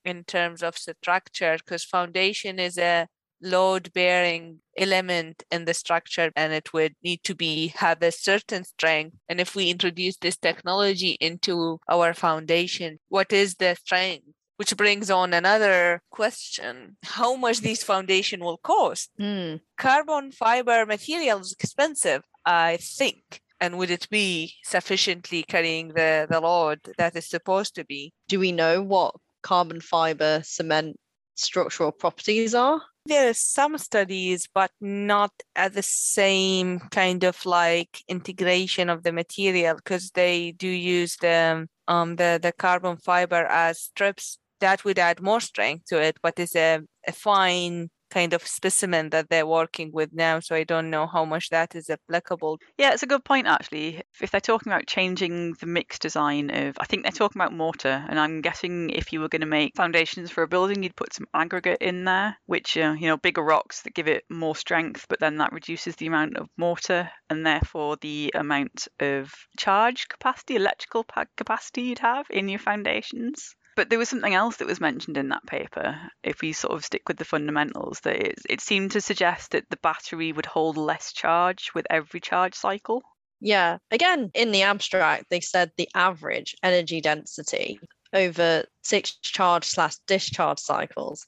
in 0.04 0.24
terms 0.24 0.64
of 0.64 0.80
structure, 0.80 1.58
because 1.58 1.84
foundation 1.84 2.58
is 2.58 2.80
a 2.80 3.08
load 3.42 3.92
bearing 3.94 4.60
element 4.78 5.44
in 5.52 5.66
the 5.66 5.74
structure 5.74 6.32
and 6.36 6.54
it 6.54 6.74
would 6.74 6.96
need 7.04 7.24
to 7.24 7.36
be 7.36 7.68
have 7.76 8.02
a 8.02 8.12
certain 8.12 8.64
strength. 8.64 9.16
And 9.30 9.40
if 9.40 9.56
we 9.56 9.70
introduce 9.70 10.18
this 10.18 10.38
technology 10.38 11.18
into 11.20 11.80
our 11.90 12.14
foundation 12.14 13.00
what 13.10 13.32
is 13.32 13.56
the 13.56 13.76
strength? 13.76 14.26
Which 14.58 14.76
brings 14.78 15.12
on 15.12 15.34
another 15.34 16.02
question. 16.12 16.96
How 17.04 17.36
much 17.36 17.60
these 17.60 17.84
foundation 17.84 18.40
will 18.40 18.58
cost? 18.58 19.12
Mm. 19.20 19.60
carbon 19.78 20.32
fiber 20.32 20.86
material 20.86 21.40
is 21.40 21.54
expensive 21.54 22.24
i 22.46 22.78
think. 22.78 23.42
And 23.62 23.78
would 23.78 23.90
it 23.90 24.10
be 24.10 24.54
sufficiently 24.64 25.44
carrying 25.44 25.90
the, 25.90 26.28
the 26.30 26.42
load 26.42 26.82
that 26.98 27.16
is 27.16 27.26
supposed 27.30 27.74
to 27.76 27.86
be? 27.86 28.12
Do 28.28 28.38
we 28.38 28.52
know 28.52 28.82
what 28.82 29.16
carbon 29.44 29.80
fiber 29.80 30.42
cement 30.44 30.98
structural 31.36 31.92
properties 31.92 32.54
are 32.54 32.82
there 33.06 33.30
are 33.30 33.34
some 33.34 33.78
studies 33.78 34.48
but 34.54 34.72
not 34.82 35.32
at 35.56 35.74
the 35.74 35.84
same 35.84 36.80
kind 36.92 37.24
of 37.24 37.46
like 37.46 38.04
integration 38.08 38.90
of 38.90 39.04
the 39.04 39.12
material 39.12 39.76
because 39.76 40.12
they 40.12 40.52
do 40.54 40.68
use 40.68 41.16
the 41.18 41.68
um 41.88 42.16
the 42.16 42.40
the 42.42 42.52
carbon 42.52 42.98
fiber 42.98 43.46
as 43.46 43.80
strips 43.80 44.40
that 44.60 44.84
would 44.86 45.00
add 45.00 45.22
more 45.22 45.42
strength 45.42 45.86
to 45.88 46.02
it, 46.02 46.18
but 46.24 46.40
it's 46.40 46.56
a, 46.56 46.80
a 47.08 47.12
fine 47.12 47.90
kind 48.10 48.34
of 48.34 48.46
specimen 48.46 49.10
that 49.10 49.30
they're 49.30 49.48
working 49.48 49.92
with 49.92 50.12
now. 50.14 50.40
So 50.40 50.56
I 50.56 50.64
don't 50.64 50.90
know 50.90 51.08
how 51.08 51.26
much 51.26 51.50
that 51.50 51.76
is 51.76 51.90
applicable. 51.90 52.60
Yeah, 52.78 52.94
it's 52.94 53.04
a 53.04 53.08
good 53.08 53.24
point 53.24 53.48
actually. 53.48 54.02
If 54.22 54.32
they're 54.32 54.42
talking 54.42 54.72
about 54.72 54.88
changing 54.88 55.54
the 55.60 55.66
mix 55.66 56.00
design 56.00 56.50
of, 56.50 56.78
I 56.80 56.86
think 56.86 57.04
they're 57.04 57.12
talking 57.12 57.42
about 57.42 57.54
mortar, 57.54 58.06
and 58.10 58.20
I'm 58.20 58.42
guessing 58.42 58.90
if 58.90 59.12
you 59.12 59.20
were 59.20 59.30
going 59.30 59.42
to 59.42 59.48
make 59.48 59.76
foundations 59.76 60.32
for 60.32 60.44
a 60.44 60.48
building, 60.48 60.84
you'd 60.84 60.96
put 60.96 61.14
some 61.14 61.28
aggregate 61.34 61.82
in 61.82 62.06
there, 62.06 62.38
which 62.46 62.78
uh, 62.78 62.96
you 62.98 63.08
know 63.08 63.18
bigger 63.18 63.44
rocks 63.44 63.82
that 63.82 63.96
give 63.96 64.08
it 64.08 64.24
more 64.30 64.56
strength, 64.56 65.06
but 65.10 65.20
then 65.20 65.38
that 65.38 65.54
reduces 65.54 65.96
the 65.96 66.08
amount 66.08 66.38
of 66.38 66.48
mortar 66.58 67.10
and 67.30 67.46
therefore 67.46 67.98
the 68.02 68.32
amount 68.36 68.88
of 69.00 69.34
charge 69.58 70.08
capacity, 70.08 70.56
electrical 70.56 71.06
capacity 71.36 71.84
you'd 71.84 72.00
have 72.00 72.26
in 72.30 72.50
your 72.50 72.60
foundations. 72.60 73.56
But 73.76 73.90
there 73.90 74.00
was 74.00 74.10
something 74.10 74.34
else 74.34 74.58
that 74.58 74.68
was 74.68 74.80
mentioned 74.80 75.18
in 75.18 75.30
that 75.30 75.46
paper. 75.46 76.00
If 76.24 76.42
we 76.42 76.54
sort 76.54 76.74
of 76.74 76.86
stick 76.86 77.08
with 77.08 77.18
the 77.18 77.26
fundamentals, 77.26 78.00
that 78.02 78.16
it, 78.16 78.40
it 78.50 78.62
seemed 78.62 78.92
to 78.92 79.02
suggest 79.02 79.52
that 79.52 79.70
the 79.70 79.78
battery 79.78 80.32
would 80.32 80.46
hold 80.46 80.78
less 80.78 81.12
charge 81.12 81.72
with 81.76 81.86
every 81.90 82.22
charge 82.22 82.56
cycle. 82.56 83.04
Yeah. 83.42 83.80
Again, 83.92 84.32
in 84.34 84.52
the 84.52 84.62
abstract, 84.62 85.26
they 85.30 85.42
said 85.42 85.72
the 85.76 85.90
average 85.94 86.56
energy 86.64 87.02
density 87.02 87.80
over 88.14 88.64
six 88.82 89.18
charge 89.22 89.66
slash 89.66 89.98
discharge 90.08 90.60
cycles. 90.60 91.28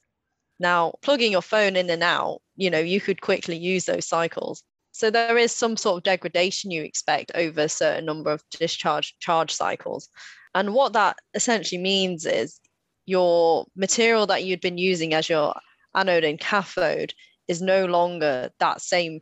Now, 0.58 0.94
plugging 1.02 1.32
your 1.32 1.42
phone 1.42 1.76
in 1.76 1.90
and 1.90 2.02
out, 2.02 2.40
you 2.56 2.70
know, 2.70 2.78
you 2.78 3.00
could 3.00 3.20
quickly 3.20 3.56
use 3.56 3.84
those 3.84 4.06
cycles. 4.06 4.62
So 4.92 5.10
there 5.10 5.38
is 5.38 5.54
some 5.54 5.76
sort 5.76 5.98
of 5.98 6.02
degradation 6.02 6.70
you 6.70 6.82
expect 6.82 7.30
over 7.34 7.60
a 7.60 7.68
certain 7.68 8.06
number 8.06 8.32
of 8.32 8.42
discharge 8.50 9.14
charge 9.20 9.52
cycles. 9.52 10.08
And 10.54 10.74
what 10.74 10.92
that 10.94 11.18
essentially 11.34 11.80
means 11.80 12.26
is 12.26 12.60
your 13.06 13.66
material 13.74 14.26
that 14.26 14.44
you'd 14.44 14.60
been 14.60 14.78
using 14.78 15.14
as 15.14 15.28
your 15.28 15.54
anode 15.94 16.24
and 16.24 16.38
cathode 16.38 17.14
is 17.48 17.62
no 17.62 17.86
longer 17.86 18.50
that 18.58 18.82
same 18.82 19.20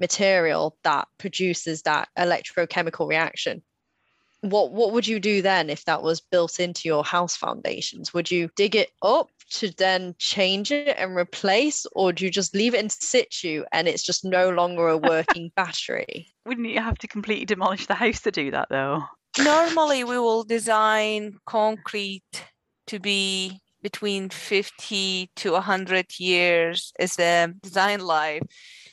material 0.00 0.76
that 0.84 1.08
produces 1.18 1.82
that 1.82 2.08
electrochemical 2.18 3.08
reaction. 3.08 3.62
What 4.40 4.72
what 4.72 4.92
would 4.92 5.06
you 5.06 5.18
do 5.18 5.42
then 5.42 5.68
if 5.68 5.84
that 5.86 6.02
was 6.02 6.20
built 6.20 6.60
into 6.60 6.88
your 6.88 7.04
house 7.04 7.36
foundations? 7.36 8.14
Would 8.14 8.30
you 8.30 8.50
dig 8.54 8.76
it 8.76 8.90
up 9.02 9.30
to 9.50 9.70
then 9.70 10.14
change 10.18 10.70
it 10.70 10.96
and 10.96 11.16
replace, 11.16 11.86
or 11.92 12.12
do 12.12 12.24
you 12.24 12.30
just 12.30 12.54
leave 12.54 12.74
it 12.74 12.80
in 12.80 12.88
situ 12.88 13.64
and 13.72 13.88
it's 13.88 14.04
just 14.04 14.24
no 14.24 14.50
longer 14.50 14.88
a 14.88 14.96
working 14.96 15.50
battery? 15.56 16.28
Wouldn't 16.46 16.68
you 16.68 16.80
have 16.80 16.98
to 16.98 17.08
completely 17.08 17.46
demolish 17.46 17.86
the 17.86 17.94
house 17.94 18.20
to 18.22 18.30
do 18.30 18.52
that 18.52 18.68
though? 18.70 19.02
Normally 19.38 20.04
we 20.04 20.18
will 20.18 20.44
design 20.44 21.38
concrete 21.46 22.44
to 22.86 22.98
be 22.98 23.60
between 23.82 24.28
50 24.28 25.30
to 25.36 25.52
100 25.52 26.18
years 26.18 26.92
as 26.98 27.16
the 27.16 27.54
design 27.62 28.00
life. 28.00 28.42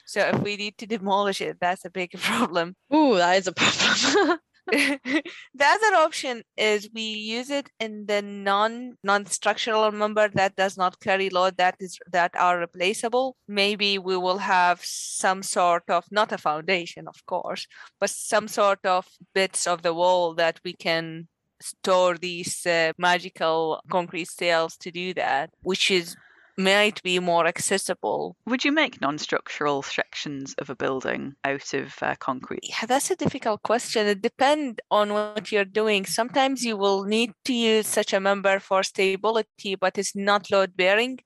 So 0.06 0.22
if 0.22 0.40
we 0.42 0.56
need 0.56 0.78
to 0.78 0.86
demolish 0.86 1.42
it, 1.42 1.58
that's 1.60 1.86
a 1.86 1.90
big 1.90 2.12
problem. 2.20 2.76
Ooh, 2.94 3.16
that 3.16 3.38
is 3.38 3.48
a 3.48 3.54
problem. 3.54 4.40
the 4.72 5.22
other 5.62 5.96
option 5.98 6.42
is 6.58 6.90
we 6.94 7.02
use 7.02 7.52
it 7.52 7.70
in 7.80 8.06
the 8.08 8.22
non 8.22 8.98
non-structural 9.04 9.92
member 9.92 10.28
that 10.30 10.56
does 10.56 10.76
not 10.76 11.00
carry 11.00 11.30
load 11.30 11.58
that 11.58 11.76
is 11.80 12.00
that 12.12 12.36
are 12.36 12.60
replaceable. 12.60 13.36
Maybe 13.48 14.00
we 14.00 14.18
will 14.18 14.40
have 14.40 14.80
some 14.84 15.44
sort 15.44 15.84
of 15.90 16.06
not 16.12 16.32
a 16.32 16.38
foundation 16.38 17.08
of 17.08 17.26
course 17.26 17.68
but 18.00 18.10
some 18.10 18.48
sort 18.48 18.84
of 18.86 19.08
bits 19.34 19.68
of 19.68 19.84
the 19.84 19.94
wall 19.94 20.34
that 20.36 20.60
we 20.64 20.74
can 20.74 21.28
store 21.62 22.18
these 22.18 22.66
uh, 22.66 22.92
magical 22.98 23.82
concrete 23.90 24.30
cells 24.30 24.78
to 24.78 24.92
do 24.92 25.14
that 25.14 25.50
which 25.62 25.92
is 25.92 26.16
might 26.58 27.02
be 27.04 27.20
more 27.20 27.46
accessible. 27.46 28.36
Would 28.46 28.64
you 28.64 28.72
make 28.72 29.02
non 29.02 29.18
structural 29.18 29.82
sections 29.82 30.56
of 30.58 30.70
a 30.70 30.76
building 30.76 31.36
out 31.44 31.74
of 31.74 31.96
uh, 32.02 32.16
concrete? 32.20 32.62
Yeah, 32.64 32.86
that's 32.88 33.12
a 33.12 33.16
difficult 33.16 33.64
question. 33.64 34.08
It 34.08 34.22
depends 34.22 34.80
on 34.90 35.14
what 35.14 35.52
you're 35.52 35.66
doing. 35.66 36.06
Sometimes 36.06 36.64
you 36.64 36.78
will 36.78 37.04
need 37.04 37.34
to 37.46 37.54
use 37.54 37.88
such 37.88 38.14
a 38.14 38.20
member 38.20 38.60
for 38.60 38.84
stability, 38.84 39.76
but 39.76 39.98
it's 39.98 40.16
not 40.16 40.52
load 40.52 40.76
bearing. 40.78 41.20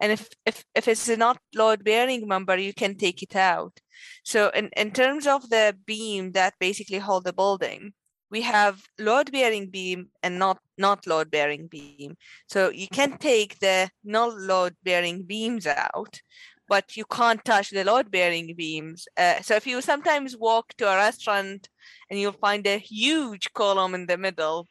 And 0.00 0.12
if, 0.12 0.28
if, 0.46 0.64
if 0.74 0.88
it's 0.88 1.08
not 1.08 1.38
load 1.54 1.84
bearing 1.84 2.26
member, 2.26 2.56
you 2.56 2.72
can 2.72 2.96
take 2.96 3.22
it 3.22 3.36
out. 3.36 3.78
So 4.24 4.48
in, 4.50 4.70
in 4.76 4.92
terms 4.92 5.26
of 5.26 5.50
the 5.50 5.76
beam 5.86 6.32
that 6.32 6.54
basically 6.58 6.98
hold 6.98 7.24
the 7.24 7.34
building, 7.34 7.92
we 8.30 8.42
have 8.42 8.82
load 8.98 9.32
bearing 9.32 9.68
beam 9.68 10.08
and 10.22 10.38
not 10.38 10.58
not 10.78 11.06
load 11.06 11.30
bearing 11.30 11.66
beam. 11.66 12.16
So 12.48 12.70
you 12.70 12.88
can 12.88 13.18
take 13.18 13.58
the 13.58 13.90
non 14.04 14.46
load 14.46 14.76
bearing 14.82 15.22
beams 15.24 15.66
out 15.66 16.20
but 16.68 16.96
you 16.96 17.04
can't 17.04 17.44
touch 17.44 17.70
the 17.70 17.82
load 17.82 18.12
bearing 18.12 18.54
beams. 18.56 19.08
Uh, 19.16 19.40
so 19.42 19.56
if 19.56 19.66
you 19.66 19.82
sometimes 19.82 20.36
walk 20.36 20.72
to 20.78 20.88
a 20.88 20.94
restaurant 20.94 21.68
and 22.08 22.20
you'll 22.20 22.30
find 22.30 22.64
a 22.64 22.78
huge 22.78 23.52
column 23.54 23.92
in 23.92 24.06
the 24.06 24.16
middle 24.16 24.68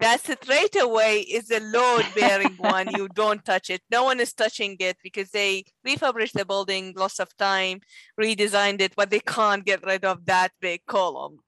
that 0.00 0.20
straight 0.20 0.80
away 0.80 1.20
is 1.20 1.50
a 1.50 1.60
load 1.60 2.06
bearing 2.14 2.54
one. 2.56 2.88
You 2.96 3.08
don't 3.14 3.44
touch 3.44 3.68
it. 3.68 3.82
No 3.90 4.04
one 4.04 4.18
is 4.18 4.32
touching 4.32 4.76
it 4.80 4.96
because 5.02 5.30
they 5.30 5.64
refurbished 5.84 6.34
the 6.34 6.44
building 6.44 6.94
lots 6.96 7.20
of 7.20 7.36
time 7.36 7.80
redesigned 8.18 8.80
it 8.80 8.94
but 8.96 9.10
they 9.10 9.20
can't 9.20 9.64
get 9.64 9.84
rid 9.84 10.04
of 10.04 10.24
that 10.26 10.52
big 10.60 10.80
column 10.86 11.38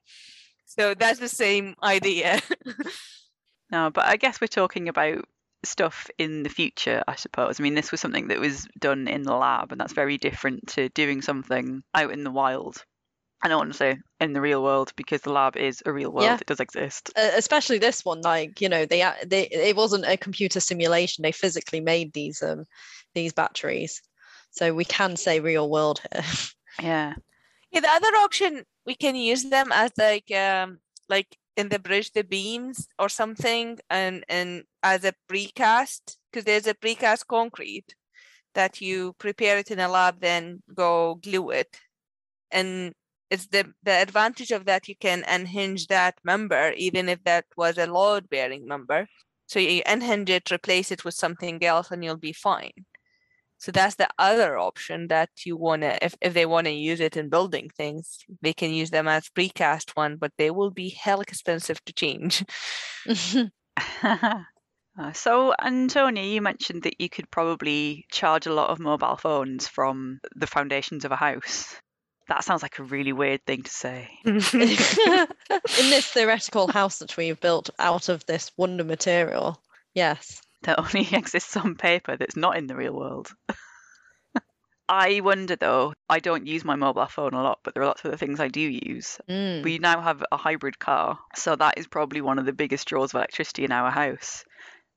so 0.77 0.95
that's 0.95 1.21
the 1.21 1.29
same 1.29 1.75
idea. 1.83 2.41
no, 3.71 3.91
but 3.91 4.07
I 4.07 4.17
guess 4.17 4.41
we're 4.41 4.47
talking 4.47 4.89
about 4.89 5.25
stuff 5.65 6.11
in 6.19 6.43
the 6.43 6.49
future, 6.49 7.03
I 7.07 7.17
suppose. 7.17 7.61
I 7.61 7.63
mean, 7.63 7.75
this 7.75 7.91
was 7.91 8.01
something 8.01 8.29
that 8.29 8.41
was 8.41 8.67
done 8.79 9.07
in 9.07 9.23
the 9.23 9.35
lab, 9.35 9.71
and 9.71 9.81
that's 9.81 9.93
very 9.93 10.17
different 10.17 10.69
to 10.69 10.89
doing 10.91 11.21
something 11.21 11.83
out 11.95 12.11
in 12.11 12.25
the 12.25 12.31
wild. 12.31 12.85
I 13.43 13.49
don't 13.49 13.59
want 13.59 13.73
to 13.73 13.77
say 13.77 13.99
in 14.21 14.33
the 14.33 14.41
real 14.41 14.63
world 14.63 14.93
because 14.97 15.21
the 15.21 15.33
lab 15.33 15.57
is 15.57 15.83
a 15.85 15.93
real 15.93 16.11
world; 16.11 16.25
yeah. 16.25 16.39
it 16.41 16.47
does 16.47 16.61
exist. 16.61 17.11
Uh, 17.17 17.31
especially 17.37 17.79
this 17.79 18.05
one, 18.05 18.23
like 18.23 18.61
you 18.61 18.69
know, 18.69 18.87
they 18.87 19.07
they 19.27 19.49
it 19.49 19.77
wasn't 19.77 20.07
a 20.07 20.17
computer 20.17 20.61
simulation; 20.61 21.23
they 21.23 21.33
physically 21.33 21.81
made 21.81 22.13
these 22.13 22.43
um 22.43 22.65
these 23.15 23.35
batteries, 23.35 24.01
so 24.53 24.73
we 24.73 24.85
can 24.85 25.17
say 25.17 25.41
real 25.41 25.69
world 25.69 26.01
here. 26.13 26.23
Yeah. 26.81 27.13
Yeah, 27.73 27.81
the 27.81 27.91
other 27.91 28.17
option 28.19 28.65
we 28.87 28.95
can 28.95 29.17
use 29.17 29.45
them 29.45 29.71
as 29.73 29.93
like 29.99 30.31
um 30.33 30.79
like 31.09 31.37
in 31.57 31.69
the 31.69 31.79
bridge 31.79 32.13
the 32.13 32.25
beams 32.25 32.89
or 32.99 33.09
something 33.09 33.79
and 33.91 34.25
and 34.29 34.65
as 34.83 35.05
a 35.05 35.15
precast 35.31 36.17
because 36.31 36.45
there's 36.45 36.67
a 36.67 36.75
precast 36.75 37.27
concrete 37.27 37.95
that 38.55 38.81
you 38.81 39.15
prepare 39.19 39.59
it 39.59 39.71
in 39.71 39.81
a 39.81 39.89
lab 39.89 40.21
then 40.21 40.63
go 40.75 41.17
glue 41.17 41.51
it. 41.51 41.79
And 42.53 42.95
it's 43.31 43.49
the 43.49 43.73
the 43.83 43.93
advantage 44.03 44.53
of 44.53 44.67
that 44.67 44.89
you 44.89 44.97
can 44.97 45.25
unhinge 45.29 45.89
that 45.89 46.17
member 46.25 46.73
even 46.77 47.09
if 47.09 47.25
that 47.25 47.47
was 47.57 47.79
a 47.79 47.87
load 47.89 48.29
bearing 48.31 48.67
member. 48.67 49.09
So 49.49 49.61
you 49.61 49.83
unhinge 49.87 50.31
it 50.31 50.51
replace 50.53 50.91
it 50.93 51.05
with 51.05 51.15
something 51.15 51.65
else 51.65 51.91
and 51.93 52.05
you'll 52.05 52.17
be 52.19 52.35
fine 52.35 52.87
so 53.63 53.71
that's 53.71 53.95
the 53.95 54.09
other 54.19 54.59
option 54.59 55.07
that 55.07 55.31
you 55.47 55.57
want 55.57 55.83
to, 55.83 56.05
if, 56.05 56.17
if 56.21 56.35
they 56.35 56.47
want 56.47 56.65
to 56.65 56.73
use 56.73 56.99
it 56.99 57.17
in 57.17 57.29
building 57.29 57.71
things, 57.77 58.19
they 58.41 58.53
can 58.53 58.73
use 58.73 58.91
them 58.91 59.07
as 59.07 59.29
precast 59.29 59.91
one, 59.95 60.17
but 60.17 60.33
they 60.37 60.51
will 60.51 60.73
be 60.73 60.89
hell 60.89 61.21
expensive 61.21 61.83
to 61.85 61.93
change. 61.93 62.45
Uh, 65.01 65.11
so, 65.15 65.55
Antonia, 65.59 66.23
you 66.23 66.43
mentioned 66.43 66.83
that 66.83 67.01
you 67.01 67.09
could 67.09 67.31
probably 67.31 68.05
charge 68.13 68.47
a 68.47 68.53
lot 68.53 68.69
of 68.69 68.79
mobile 68.79 69.17
phones 69.17 69.67
from 69.67 70.21
the 70.37 70.47
foundations 70.47 71.07
of 71.07 71.11
a 71.11 71.17
house. 71.17 71.75
That 72.29 72.45
sounds 72.45 72.61
like 72.61 72.79
a 72.79 72.83
really 72.83 73.15
weird 73.15 73.41
thing 73.47 73.63
to 73.63 73.71
say. 73.71 74.11
In 74.27 74.35
this 75.89 76.09
theoretical 76.09 76.69
house 76.69 76.99
that 76.99 77.17
we've 77.17 77.41
built 77.41 77.71
out 77.79 78.11
of 78.11 78.27
this 78.27 78.51
wonder 78.59 78.85
material, 78.85 79.63
yes 79.95 80.43
that 80.63 80.79
only 80.79 81.09
exists 81.13 81.57
on 81.57 81.75
paper 81.75 82.17
that's 82.17 82.37
not 82.37 82.57
in 82.57 82.67
the 82.67 82.77
real 82.77 82.95
world. 82.95 83.33
I 84.89 85.21
wonder 85.21 85.57
though, 85.57 85.95
I 86.09 86.19
don't 86.19 86.47
use 86.47 86.65
my 86.65 86.75
mobile 86.75 87.07
phone 87.07 87.35
a 87.35 87.43
lot, 87.43 87.61
but 87.63 87.73
there 87.73 87.83
are 87.83 87.87
lots 87.87 88.05
of 88.05 88.09
other 88.09 88.17
things 88.17 88.41
I 88.41 88.49
do 88.49 88.61
use. 88.61 89.19
Mm. 89.29 89.63
We 89.63 89.79
now 89.79 90.01
have 90.03 90.23
a 90.31 90.37
hybrid 90.37 90.79
car, 90.79 91.19
so 91.35 91.57
that 91.57 91.79
is 91.79 91.87
probably 91.87 92.21
one 92.21 92.39
of 92.39 92.45
the 92.45 92.53
biggest 92.53 92.89
draws 92.89 93.11
of 93.11 93.15
electricity 93.15 93.65
in 93.65 93.73
our 93.73 93.91
house. 93.91 94.45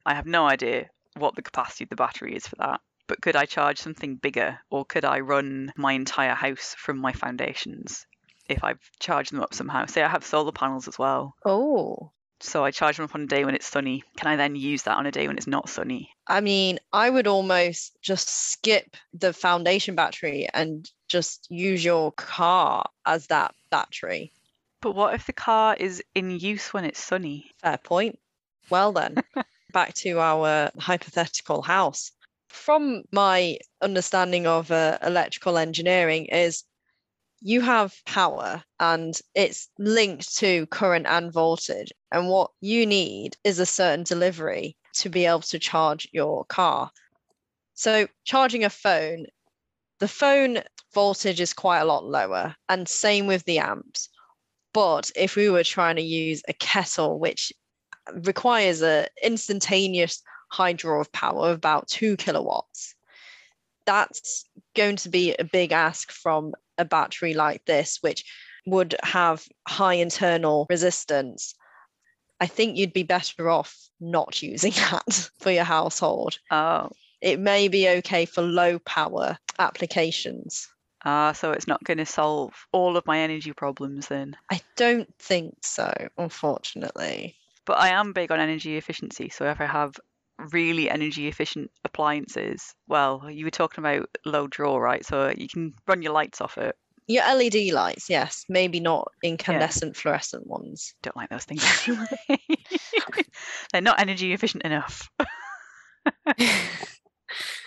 I 0.05 0.15
have 0.15 0.25
no 0.25 0.45
idea 0.45 0.89
what 1.17 1.35
the 1.35 1.41
capacity 1.41 1.85
of 1.85 1.89
the 1.89 1.95
battery 1.95 2.35
is 2.35 2.47
for 2.47 2.57
that, 2.57 2.81
but 3.07 3.21
could 3.21 3.35
I 3.35 3.45
charge 3.45 3.77
something 3.77 4.15
bigger 4.15 4.59
or 4.69 4.85
could 4.85 5.05
I 5.05 5.19
run 5.19 5.71
my 5.77 5.93
entire 5.93 6.35
house 6.35 6.75
from 6.77 6.97
my 6.97 7.13
foundations 7.13 8.05
if 8.49 8.63
I've 8.63 8.81
charged 8.99 9.31
them 9.31 9.41
up 9.41 9.53
somehow? 9.53 9.85
Say 9.85 10.03
I 10.03 10.09
have 10.09 10.25
solar 10.25 10.51
panels 10.51 10.87
as 10.87 10.99
well. 10.99 11.35
Oh. 11.45 12.11
So 12.41 12.65
I 12.65 12.71
charge 12.71 12.97
them 12.97 13.05
up 13.05 13.15
on 13.15 13.21
a 13.21 13.27
day 13.27 13.45
when 13.45 13.55
it's 13.55 13.67
sunny. 13.67 14.03
Can 14.17 14.27
I 14.27 14.35
then 14.35 14.55
use 14.55 14.83
that 14.83 14.97
on 14.97 15.05
a 15.05 15.11
day 15.11 15.27
when 15.27 15.37
it's 15.37 15.47
not 15.47 15.69
sunny? 15.69 16.09
I 16.27 16.41
mean, 16.41 16.79
I 16.91 17.09
would 17.09 17.27
almost 17.27 17.97
just 18.01 18.27
skip 18.29 18.97
the 19.13 19.33
foundation 19.33 19.95
battery 19.95 20.47
and 20.53 20.89
just 21.07 21.47
use 21.49 21.83
your 21.83 22.11
car 22.11 22.85
as 23.05 23.27
that 23.27 23.55
battery. 23.69 24.33
But 24.81 24.95
what 24.95 25.13
if 25.15 25.25
the 25.25 25.33
car 25.33 25.75
is 25.79 26.03
in 26.13 26.31
use 26.39 26.73
when 26.73 26.85
it's 26.85 27.03
sunny? 27.03 27.51
Fair 27.61 27.77
point. 27.77 28.19
Well, 28.69 28.91
then, 28.91 29.15
back 29.73 29.93
to 29.95 30.19
our 30.19 30.71
hypothetical 30.79 31.61
house. 31.61 32.11
from 32.49 33.03
my 33.11 33.57
understanding 33.81 34.47
of 34.47 34.71
uh, 34.71 34.97
electrical 35.03 35.57
engineering 35.57 36.25
is 36.25 36.63
you 37.41 37.61
have 37.61 37.93
power 38.05 38.63
and 38.79 39.19
it's 39.35 39.69
linked 39.77 40.37
to 40.37 40.65
current 40.67 41.05
and 41.05 41.33
voltage 41.33 41.91
and 42.15 42.27
what 42.29 42.49
you 42.61 42.85
need 42.85 43.35
is 43.43 43.59
a 43.59 43.65
certain 43.65 44.03
delivery 44.03 44.75
to 44.93 45.09
be 45.09 45.25
able 45.25 45.41
to 45.41 45.59
charge 45.59 46.07
your 46.11 46.45
car 46.45 46.89
so 47.73 48.07
charging 48.23 48.63
a 48.63 48.69
phone 48.69 49.25
the 49.99 50.07
phone 50.07 50.59
voltage 50.93 51.41
is 51.41 51.53
quite 51.53 51.81
a 51.81 51.85
lot 51.85 52.05
lower 52.05 52.55
and 52.69 52.87
same 52.87 53.27
with 53.27 53.43
the 53.45 53.59
amps 53.59 54.09
but 54.73 55.11
if 55.15 55.35
we 55.35 55.49
were 55.49 55.63
trying 55.63 55.95
to 55.95 56.01
use 56.01 56.41
a 56.47 56.53
kettle 56.53 57.19
which 57.19 57.51
requires 58.13 58.81
a 58.81 59.07
instantaneous 59.21 60.21
high 60.51 60.73
draw 60.73 61.01
of 61.01 61.11
power 61.11 61.49
of 61.49 61.57
about 61.57 61.87
two 61.87 62.15
kilowatts. 62.17 62.95
That's 63.85 64.45
going 64.75 64.95
to 64.97 65.09
be 65.09 65.35
a 65.35 65.43
big 65.43 65.71
ask 65.71 66.11
from 66.11 66.53
a 66.77 66.85
battery 66.85 67.33
like 67.33 67.63
this, 67.65 67.99
which 68.01 68.23
would 68.65 68.95
have 69.03 69.45
high 69.67 69.95
internal 69.95 70.65
resistance. 70.69 71.53
I 72.39 72.47
think 72.47 72.77
you'd 72.77 72.93
be 72.93 73.03
better 73.03 73.49
off 73.49 73.89
not 73.99 74.41
using 74.41 74.71
that 74.91 75.29
for 75.39 75.51
your 75.51 75.63
household. 75.63 76.39
Oh. 76.51 76.89
It 77.21 77.39
may 77.39 77.67
be 77.67 77.89
okay 77.89 78.25
for 78.25 78.41
low 78.41 78.79
power 78.79 79.37
applications. 79.57 80.67
Ah, 81.05 81.31
so 81.31 81.51
it's 81.51 81.67
not 81.67 81.83
going 81.83 81.99
to 81.99 82.05
solve 82.05 82.53
all 82.71 82.97
of 82.97 83.05
my 83.05 83.19
energy 83.19 83.53
problems 83.53 84.07
then. 84.07 84.35
I 84.51 84.59
don't 84.75 85.13
think 85.19 85.55
so, 85.61 85.91
unfortunately. 86.17 87.35
But 87.65 87.79
I 87.79 87.89
am 87.89 88.13
big 88.13 88.31
on 88.31 88.39
energy 88.39 88.75
efficiency. 88.77 89.29
So 89.29 89.45
if 89.45 89.61
I 89.61 89.65
have 89.65 89.95
really 90.51 90.89
energy 90.89 91.27
efficient 91.27 91.71
appliances, 91.83 92.73
well, 92.87 93.29
you 93.29 93.45
were 93.45 93.51
talking 93.51 93.83
about 93.83 94.09
low 94.25 94.47
draw, 94.47 94.77
right? 94.77 95.05
So 95.05 95.31
you 95.35 95.47
can 95.47 95.73
run 95.87 96.01
your 96.01 96.13
lights 96.13 96.41
off 96.41 96.57
it. 96.57 96.75
Your 97.07 97.23
LED 97.23 97.71
lights, 97.71 98.09
yes, 98.09 98.45
maybe 98.49 98.79
not 98.79 99.11
incandescent 99.23 99.95
fluorescent 99.95 100.47
ones. 100.47 100.95
Don't 101.03 101.15
like 101.15 101.29
those 101.29 101.45
things 101.45 101.63
anyway. 101.87 102.39
They're 103.71 103.81
not 103.81 103.99
energy 103.99 104.33
efficient 104.33 104.63
enough. 104.63 105.07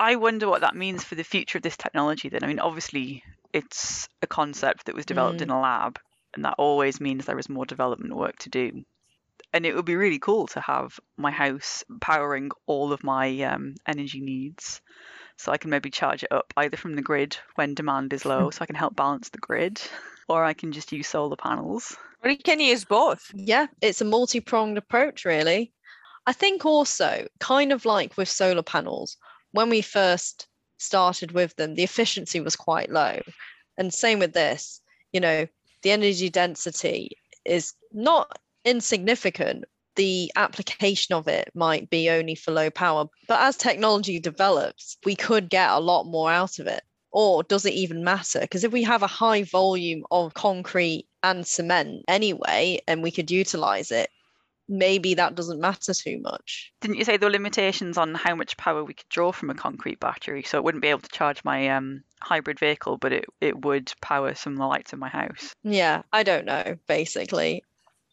I 0.00 0.16
wonder 0.16 0.48
what 0.48 0.62
that 0.62 0.76
means 0.76 1.04
for 1.04 1.14
the 1.14 1.24
future 1.24 1.58
of 1.58 1.62
this 1.62 1.76
technology 1.76 2.28
then. 2.28 2.42
I 2.44 2.46
mean, 2.46 2.58
obviously, 2.60 3.22
it's 3.52 4.08
a 4.22 4.26
concept 4.26 4.86
that 4.86 4.94
was 4.94 5.06
developed 5.06 5.40
Mm. 5.40 5.42
in 5.42 5.50
a 5.50 5.60
lab, 5.60 5.98
and 6.34 6.44
that 6.44 6.54
always 6.58 7.00
means 7.00 7.24
there 7.24 7.38
is 7.38 7.48
more 7.48 7.66
development 7.66 8.14
work 8.16 8.38
to 8.40 8.50
do. 8.50 8.84
And 9.52 9.64
it 9.64 9.74
would 9.74 9.84
be 9.84 9.96
really 9.96 10.18
cool 10.18 10.46
to 10.48 10.60
have 10.60 10.98
my 11.16 11.30
house 11.30 11.82
powering 12.00 12.50
all 12.66 12.92
of 12.92 13.02
my 13.02 13.40
um, 13.42 13.74
energy 13.86 14.20
needs. 14.20 14.80
So 15.38 15.52
I 15.52 15.56
can 15.56 15.70
maybe 15.70 15.88
charge 15.90 16.24
it 16.24 16.32
up 16.32 16.52
either 16.56 16.76
from 16.76 16.96
the 16.96 17.02
grid 17.02 17.38
when 17.54 17.74
demand 17.74 18.12
is 18.12 18.26
low, 18.26 18.44
hmm. 18.44 18.50
so 18.50 18.58
I 18.60 18.66
can 18.66 18.74
help 18.74 18.96
balance 18.96 19.30
the 19.30 19.38
grid, 19.38 19.80
or 20.28 20.44
I 20.44 20.52
can 20.52 20.72
just 20.72 20.92
use 20.92 21.08
solar 21.08 21.36
panels. 21.36 21.96
Or 22.22 22.30
you 22.30 22.36
can 22.36 22.60
use 22.60 22.84
both. 22.84 23.30
Yeah, 23.34 23.68
it's 23.80 24.00
a 24.00 24.04
multi 24.04 24.40
pronged 24.40 24.76
approach, 24.76 25.24
really. 25.24 25.72
I 26.26 26.32
think 26.32 26.66
also, 26.66 27.26
kind 27.38 27.72
of 27.72 27.84
like 27.84 28.16
with 28.16 28.28
solar 28.28 28.62
panels, 28.62 29.16
when 29.52 29.70
we 29.70 29.80
first 29.80 30.48
started 30.78 31.32
with 31.32 31.54
them, 31.56 31.74
the 31.74 31.84
efficiency 31.84 32.40
was 32.40 32.56
quite 32.56 32.90
low. 32.90 33.20
And 33.76 33.94
same 33.94 34.18
with 34.18 34.32
this, 34.32 34.80
you 35.12 35.20
know, 35.20 35.46
the 35.82 35.90
energy 35.92 36.28
density 36.28 37.16
is 37.44 37.74
not 37.92 38.38
insignificant. 38.64 39.64
The 39.98 40.30
application 40.36 41.16
of 41.16 41.26
it 41.26 41.50
might 41.54 41.90
be 41.90 42.08
only 42.08 42.36
for 42.36 42.52
low 42.52 42.70
power, 42.70 43.06
but 43.26 43.40
as 43.40 43.56
technology 43.56 44.20
develops, 44.20 44.96
we 45.04 45.16
could 45.16 45.50
get 45.50 45.70
a 45.70 45.80
lot 45.80 46.04
more 46.04 46.30
out 46.30 46.60
of 46.60 46.68
it. 46.68 46.82
Or 47.10 47.42
does 47.42 47.66
it 47.66 47.74
even 47.74 48.04
matter? 48.04 48.40
Because 48.40 48.62
if 48.62 48.70
we 48.70 48.84
have 48.84 49.02
a 49.02 49.08
high 49.08 49.42
volume 49.42 50.04
of 50.12 50.34
concrete 50.34 51.08
and 51.24 51.44
cement 51.44 52.04
anyway, 52.06 52.80
and 52.86 53.02
we 53.02 53.10
could 53.10 53.30
utilize 53.30 53.90
it, 53.90 54.08
maybe 54.68 55.14
that 55.14 55.34
doesn't 55.34 55.60
matter 55.60 55.94
too 55.94 56.20
much. 56.20 56.72
Didn't 56.80 56.98
you 56.98 57.04
say 57.04 57.16
there 57.16 57.26
were 57.26 57.32
limitations 57.32 57.98
on 57.98 58.14
how 58.14 58.36
much 58.36 58.56
power 58.56 58.84
we 58.84 58.94
could 58.94 59.08
draw 59.08 59.32
from 59.32 59.50
a 59.50 59.54
concrete 59.54 59.98
battery? 59.98 60.44
So 60.44 60.58
it 60.58 60.64
wouldn't 60.64 60.82
be 60.82 60.88
able 60.88 61.00
to 61.00 61.08
charge 61.08 61.42
my 61.42 61.70
um, 61.70 62.04
hybrid 62.20 62.60
vehicle, 62.60 62.98
but 62.98 63.12
it, 63.12 63.24
it 63.40 63.64
would 63.64 63.92
power 64.00 64.34
some 64.34 64.52
of 64.52 64.58
the 64.58 64.66
lights 64.66 64.92
in 64.92 64.98
my 64.98 65.08
house. 65.08 65.54
Yeah, 65.64 66.02
I 66.12 66.22
don't 66.22 66.44
know, 66.44 66.76
basically. 66.86 67.64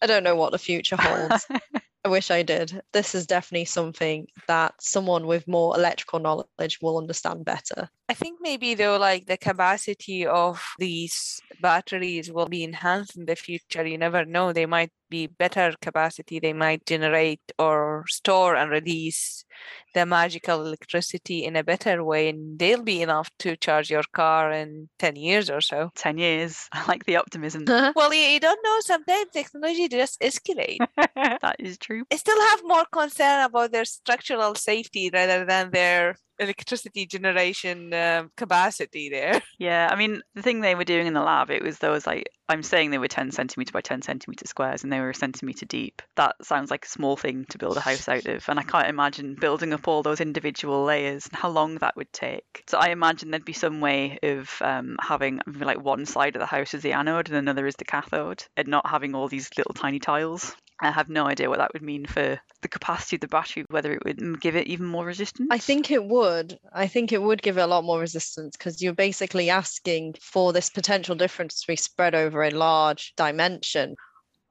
I 0.06 0.08
don't 0.08 0.24
know 0.24 0.36
what 0.36 0.52
the 0.52 0.60
future 0.60 0.98
holds. 1.00 1.48
I 2.06 2.10
wish 2.10 2.30
I 2.30 2.44
did. 2.44 2.80
This 2.94 3.16
is 3.16 3.26
definitely 3.26 3.66
something 3.66 4.28
that 4.48 4.76
someone 4.80 5.26
with 5.26 5.48
more 5.48 5.76
electrical 5.76 6.20
knowledge 6.20 6.80
will 6.80 7.00
understand 7.00 7.44
better. 7.44 7.90
I 8.08 8.14
think 8.14 8.38
maybe 8.40 8.76
though, 8.76 9.00
like 9.00 9.26
the 9.26 9.36
capacity 9.36 10.28
of 10.28 10.64
these 10.78 11.42
batteries 11.60 12.32
will 12.32 12.46
be 12.46 12.64
enhanced 12.64 13.18
in 13.18 13.26
the 13.26 13.36
future. 13.36 13.84
You 13.84 13.98
never 13.98 14.26
know. 14.26 14.54
They 14.54 14.68
might 14.68 14.92
be 15.10 15.28
better 15.28 15.74
capacity. 15.82 16.40
They 16.40 16.54
might 16.54 16.86
generate 16.86 17.42
or 17.60 18.06
store 18.08 18.56
and 18.56 18.72
release 18.72 19.46
the 19.94 20.06
magical 20.06 20.66
electricity 20.66 21.46
in 21.46 21.56
a 21.56 21.64
better 21.64 22.04
way, 22.04 22.30
and 22.30 22.60
they'll 22.60 22.84
be 22.84 23.02
enough 23.02 23.30
to 23.40 23.56
charge 23.56 23.90
your 23.90 24.04
car 24.14 24.52
in 24.52 24.90
10 25.00 25.16
years 25.16 25.50
or 25.50 25.62
so. 25.62 25.92
10 25.96 26.18
years. 26.18 26.68
I 26.74 26.86
like 26.88 27.06
the 27.06 27.18
optimism. 27.18 27.66
Well, 27.96 28.14
you, 28.14 28.22
you 28.22 28.40
don't 28.40 28.60
know. 28.64 28.78
Sometimes 28.82 29.30
technology 29.32 29.88
just 29.88 30.20
escalate. 30.20 30.80
that 31.16 31.56
is 31.60 31.78
true. 31.78 32.04
I 32.12 32.18
still 32.18 32.40
have 32.50 32.62
more 32.64 32.86
concern 32.92 33.46
about 33.46 33.72
their 33.72 33.86
structural 33.86 34.56
safety 34.56 35.10
rather 35.14 35.46
than 35.46 35.72
their 35.72 36.18
electricity 36.40 37.06
generation 37.06 37.94
um, 37.94 38.32
capacity 38.36 39.10
there. 39.10 39.42
Yeah, 39.58 39.88
I 39.90 39.96
mean, 39.96 40.22
the 40.34 40.42
thing 40.42 40.60
they 40.60 40.76
were 40.76 40.84
doing 40.84 41.08
in 41.08 41.14
the 41.14 41.22
lab, 41.22 41.50
it 41.50 41.64
was 41.64 41.78
those 41.80 42.06
like, 42.06 42.30
I'm 42.50 42.62
saying 42.62 42.92
they 42.92 42.98
were 42.98 43.08
10 43.08 43.32
centimetre 43.32 43.72
by 43.72 43.80
10 43.80 44.02
centimetre 44.02 44.46
squares 44.48 44.84
and 44.84 44.92
they 44.92 45.00
were 45.00 45.12
a 45.12 45.16
centimetre 45.16 45.66
deep. 45.66 46.02
That 46.18 46.36
sounds 46.44 46.70
like 46.70 46.84
a 46.84 46.90
small 46.90 47.16
thing 47.16 47.46
to 47.50 47.58
build 47.58 47.78
a 47.78 47.82
house 47.82 48.10
out 48.10 48.26
of. 48.26 48.48
And 48.50 48.60
I 48.60 48.64
can't 48.64 48.90
imagine 48.90 49.36
building 49.40 49.72
up 49.72 49.88
all 49.88 50.04
those 50.04 50.20
individual 50.20 50.84
layers 50.84 51.26
and 51.28 51.36
how 51.36 51.50
long 51.50 51.76
that 51.76 51.96
would 51.96 52.12
take. 52.12 52.64
So 52.68 52.78
I 52.78 52.90
imagine 52.90 53.32
there'd 53.32 53.46
be 53.46 53.54
some 53.54 53.80
way 53.80 54.20
of 54.22 54.52
um, 54.62 54.98
having 55.02 55.40
like 55.48 55.82
one 55.82 56.06
side 56.06 56.36
of 56.36 56.42
the 56.42 56.46
house 56.46 56.74
is 56.74 56.82
the 56.82 56.94
anode 56.94 57.30
and 57.30 57.38
another 57.38 57.66
is 57.66 57.76
the 57.76 57.86
cathode 57.86 58.44
and 58.58 58.68
not 58.68 58.88
having 58.88 59.16
all 59.16 59.30
these 59.30 59.50
little 59.58 59.74
tiny 59.74 60.00
tiles. 60.00 60.54
I 60.82 60.92
have 60.92 61.10
no 61.10 61.26
idea 61.26 61.50
what 61.50 61.60
that 61.60 61.72
would 61.74 61.82
mean 61.82 62.06
for 62.06 62.40
the 62.62 62.68
capacity 62.68 63.16
of 63.16 63.22
the 63.22 63.28
battery, 63.28 63.66
whether 63.70 63.94
it 63.94 64.04
would 64.04 64.42
give 64.42 64.56
it 64.56 64.68
even 64.68 64.86
more 64.86 65.06
resistance. 65.06 65.48
I 65.50 65.58
think 65.58 65.90
it 65.90 66.04
would. 66.04 66.60
I 66.74 66.88
think 66.88 67.12
it 67.12 67.22
would 67.22 67.42
give 67.42 67.58
it 67.58 67.62
a 67.62 67.68
lot 67.68 67.86
more 67.86 68.00
resistance 68.00 68.58
because 68.58 68.82
you're 68.82 68.94
basically 68.94 69.50
asking 69.50 70.16
for 70.22 70.52
this 70.52 70.70
potential 70.70 71.16
difference 71.16 71.62
to 71.62 71.68
be 71.68 71.76
spread 71.76 72.14
over 72.14 72.44
a 72.44 72.52
large 72.52 73.14
dimension. 73.16 73.96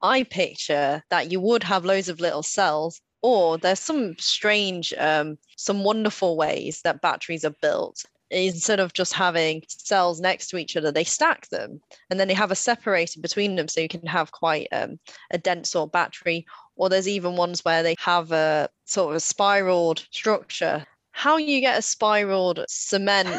I 0.01 0.23
picture 0.23 1.03
that 1.09 1.31
you 1.31 1.39
would 1.39 1.63
have 1.63 1.85
loads 1.85 2.09
of 2.09 2.19
little 2.19 2.43
cells, 2.43 3.01
or 3.21 3.57
there's 3.57 3.79
some 3.79 4.15
strange, 4.17 4.93
um, 4.97 5.37
some 5.57 5.83
wonderful 5.83 6.37
ways 6.37 6.81
that 6.83 7.01
batteries 7.01 7.45
are 7.45 7.55
built. 7.61 8.03
Instead 8.31 8.79
of 8.79 8.93
just 8.93 9.13
having 9.13 9.63
cells 9.67 10.19
next 10.19 10.47
to 10.47 10.57
each 10.57 10.75
other, 10.75 10.91
they 10.91 11.03
stack 11.03 11.47
them 11.49 11.79
and 12.09 12.19
then 12.19 12.27
they 12.27 12.33
have 12.33 12.51
a 12.51 12.55
separator 12.55 13.19
between 13.21 13.55
them 13.55 13.67
so 13.67 13.81
you 13.81 13.87
can 13.87 14.05
have 14.05 14.31
quite 14.31 14.67
um, 14.71 14.99
a 15.31 15.37
dense 15.37 15.69
sort 15.69 15.87
of 15.87 15.91
battery. 15.91 16.45
Or 16.75 16.89
there's 16.89 17.07
even 17.07 17.35
ones 17.35 17.63
where 17.63 17.83
they 17.83 17.95
have 17.99 18.31
a 18.31 18.69
sort 18.85 19.11
of 19.11 19.17
a 19.17 19.19
spiraled 19.19 20.05
structure 20.11 20.85
how 21.15 21.37
you 21.37 21.61
get 21.61 21.79
a 21.79 21.81
spiraled 21.81 22.65
cement 22.67 23.29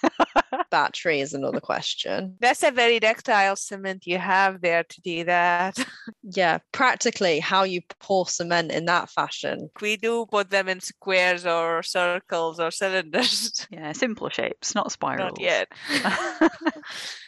battery 0.70 1.20
is 1.20 1.32
another 1.32 1.60
question. 1.60 2.36
That's 2.40 2.62
a 2.62 2.70
very 2.70 3.00
ductile 3.00 3.56
cement 3.56 4.06
you 4.06 4.18
have 4.18 4.60
there 4.60 4.84
to 4.84 5.00
do 5.00 5.24
that. 5.24 5.78
Yeah, 6.22 6.58
practically 6.72 7.38
how 7.38 7.62
you 7.62 7.82
pour 8.00 8.26
cement 8.26 8.72
in 8.72 8.86
that 8.86 9.10
fashion. 9.10 9.70
we 9.80 9.96
do 9.96 10.26
put 10.26 10.50
them 10.50 10.68
in 10.68 10.80
squares 10.80 11.46
or 11.46 11.82
circles 11.82 12.58
or 12.60 12.70
cylinders. 12.70 13.66
Yeah, 13.70 13.92
simple 13.92 14.28
shapes, 14.28 14.74
not 14.74 14.92
spirals. 14.92 15.38
Not 15.38 15.40
yet. 15.40 15.68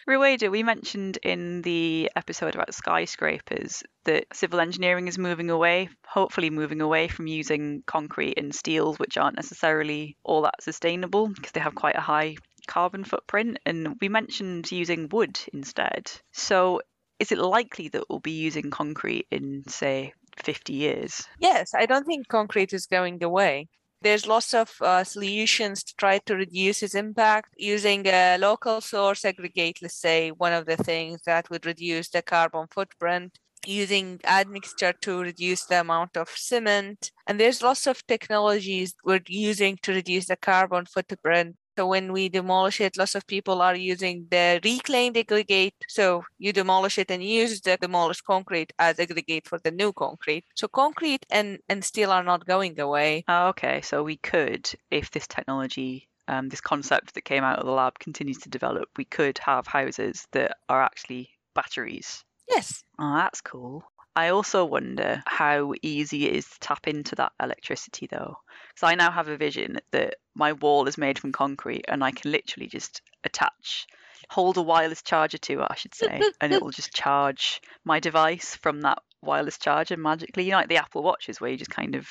Rueda, 0.07 0.51
we 0.51 0.63
mentioned 0.63 1.19
in 1.23 1.63
the 1.63 2.11
episode 2.17 2.55
about 2.55 2.75
skyscrapers 2.75 3.83
that 4.05 4.25
civil 4.33 4.61
engineering 4.61 5.09
is 5.09 5.19
moving 5.19 5.51
away, 5.51 5.89
hopefully 6.07 6.49
moving 6.51 6.81
away 6.81 7.09
from 7.09 7.27
using 7.27 7.83
concrete 7.87 8.39
and 8.39 8.55
steels, 8.55 8.99
which 8.99 9.19
aren't 9.19 9.37
necessarily 9.37 10.17
all 10.25 10.43
that 10.43 10.63
sustainable 10.63 11.29
because 11.29 11.53
they 11.53 11.61
have 11.61 11.75
quite 11.75 11.97
a 11.97 12.01
high 12.01 12.37
carbon 12.69 13.03
footprint. 13.03 13.59
And 13.67 13.97
we 14.01 14.09
mentioned 14.09 14.71
using 14.71 15.09
wood 15.11 15.41
instead. 15.53 16.13
So 16.33 16.81
is 17.19 17.33
it 17.33 17.39
likely 17.39 17.89
that 17.89 18.05
we'll 18.09 18.21
be 18.21 18.31
using 18.31 18.71
concrete 18.71 19.27
in, 19.33 19.65
say, 19.67 20.13
50 20.45 20.73
years? 20.73 21.27
Yes, 21.41 21.75
I 21.75 21.87
don't 21.87 22.07
think 22.07 22.29
concrete 22.29 22.73
is 22.73 22.87
going 22.87 23.23
away. 23.25 23.67
There's 24.01 24.29
lots 24.29 24.55
of 24.55 24.71
uh, 24.81 25.03
solutions 25.03 25.83
to 25.83 25.95
try 25.97 26.19
to 26.19 26.37
reduce 26.37 26.85
its 26.85 26.95
impact 26.95 27.49
using 27.57 28.07
a 28.07 28.39
local 28.39 28.81
source 28.81 29.25
aggregate, 29.25 29.79
let's 29.83 29.97
say, 30.01 30.31
one 30.31 30.53
of 30.53 30.67
the 30.67 30.77
things 30.77 31.23
that 31.27 31.51
would 31.51 31.67
reduce 31.67 32.09
the 32.11 32.23
carbon 32.23 32.67
footprint. 32.71 33.39
using 33.67 34.21
admixture 34.25 34.93
to 35.03 35.21
reduce 35.21 35.67
the 35.67 35.81
amount 35.81 36.17
of 36.17 36.29
cement. 36.31 37.11
And 37.27 37.39
there's 37.39 37.63
lots 37.63 37.87
of 37.87 38.07
technologies 38.07 38.95
we're 39.05 39.21
using 39.27 39.77
to 39.83 39.93
reduce 39.93 40.27
the 40.27 40.37
carbon 40.37 40.87
footprint. 40.87 41.57
So 41.79 41.87
when 41.87 42.13
we 42.13 42.29
demolish 42.29 42.81
it, 42.81 42.97
lots 42.97 43.15
of 43.15 43.25
people 43.29 43.63
are 43.63 43.77
using 43.77 44.27
the 44.33 44.59
reclaimed 44.65 45.17
aggregate. 45.17 45.77
So 45.89 46.25
you 46.37 46.53
demolish 46.53 46.99
it 46.99 47.09
and 47.09 47.23
use 47.23 47.61
the 47.61 47.77
demolished 47.81 48.25
concrete 48.25 48.73
as 48.81 48.99
aggregate 48.99 49.47
for 49.47 49.61
the 49.61 49.71
new 49.71 49.93
concrete. 49.93 50.45
So 50.57 50.67
concrete 50.67 51.25
and, 51.31 51.61
and 51.69 51.85
steel 51.85 52.11
are 52.11 52.25
not 52.25 52.45
going 52.47 52.81
away. 52.81 53.23
Oh, 53.29 53.51
okay, 53.51 53.81
so 53.83 54.03
we 54.03 54.17
could, 54.17 54.69
if 54.91 55.13
this 55.13 55.29
technology, 55.29 56.09
um, 56.27 56.49
this 56.49 56.61
concept 56.61 57.15
that 57.15 57.25
came 57.25 57.45
out 57.45 57.61
of 57.61 57.67
the 57.67 57.71
lab 57.71 57.97
continues 58.01 58.39
to 58.39 58.49
develop, 58.49 58.89
we 58.97 59.05
could 59.05 59.39
have 59.39 59.69
houses 59.69 60.27
that 60.33 60.57
are 60.69 60.83
actually 60.83 61.31
batteries. 61.55 62.25
Yes. 62.49 62.83
Oh, 62.99 63.15
that's 63.19 63.41
cool. 63.41 63.85
I 64.19 64.31
also 64.31 64.65
wonder 64.65 65.23
how 65.27 65.75
easy 65.81 66.27
it 66.27 66.35
is 66.35 66.49
to 66.49 66.59
tap 66.59 66.89
into 66.89 67.15
that 67.15 67.31
electricity 67.41 68.09
though. 68.09 68.39
Because 68.67 68.83
I 68.83 68.97
now 68.97 69.13
have 69.13 69.29
a 69.29 69.37
vision 69.37 69.79
that 69.93 70.17
my 70.35 70.55
wall 70.55 70.89
is 70.89 70.99
made 70.99 71.21
from 71.21 71.31
concrete 71.31 71.85
and 71.87 72.03
I 72.03 72.11
can 72.11 72.33
literally 72.33 72.67
just 72.67 73.01
attach, 73.23 73.87
hold 74.29 74.57
a 74.57 74.63
wireless 74.63 75.03
charger 75.03 75.39
to 75.39 75.61
it, 75.61 75.69
I 75.71 75.77
should 75.77 75.95
say, 75.95 76.21
and 76.41 76.53
it 76.53 76.61
will 76.61 76.73
just 76.73 76.93
charge 76.93 77.61
my 77.85 78.01
device 78.01 78.57
from 78.57 78.81
that 78.81 78.99
wireless 79.23 79.57
charger 79.57 79.97
magically. 79.97 80.43
You 80.47 80.51
know, 80.51 80.57
like 80.57 80.69
the 80.69 80.79
Apple 80.79 81.05
Watches 81.05 81.41
where 81.41 81.53
you 81.53 81.57
just 81.57 81.71
kind 81.71 81.95
of 81.95 82.09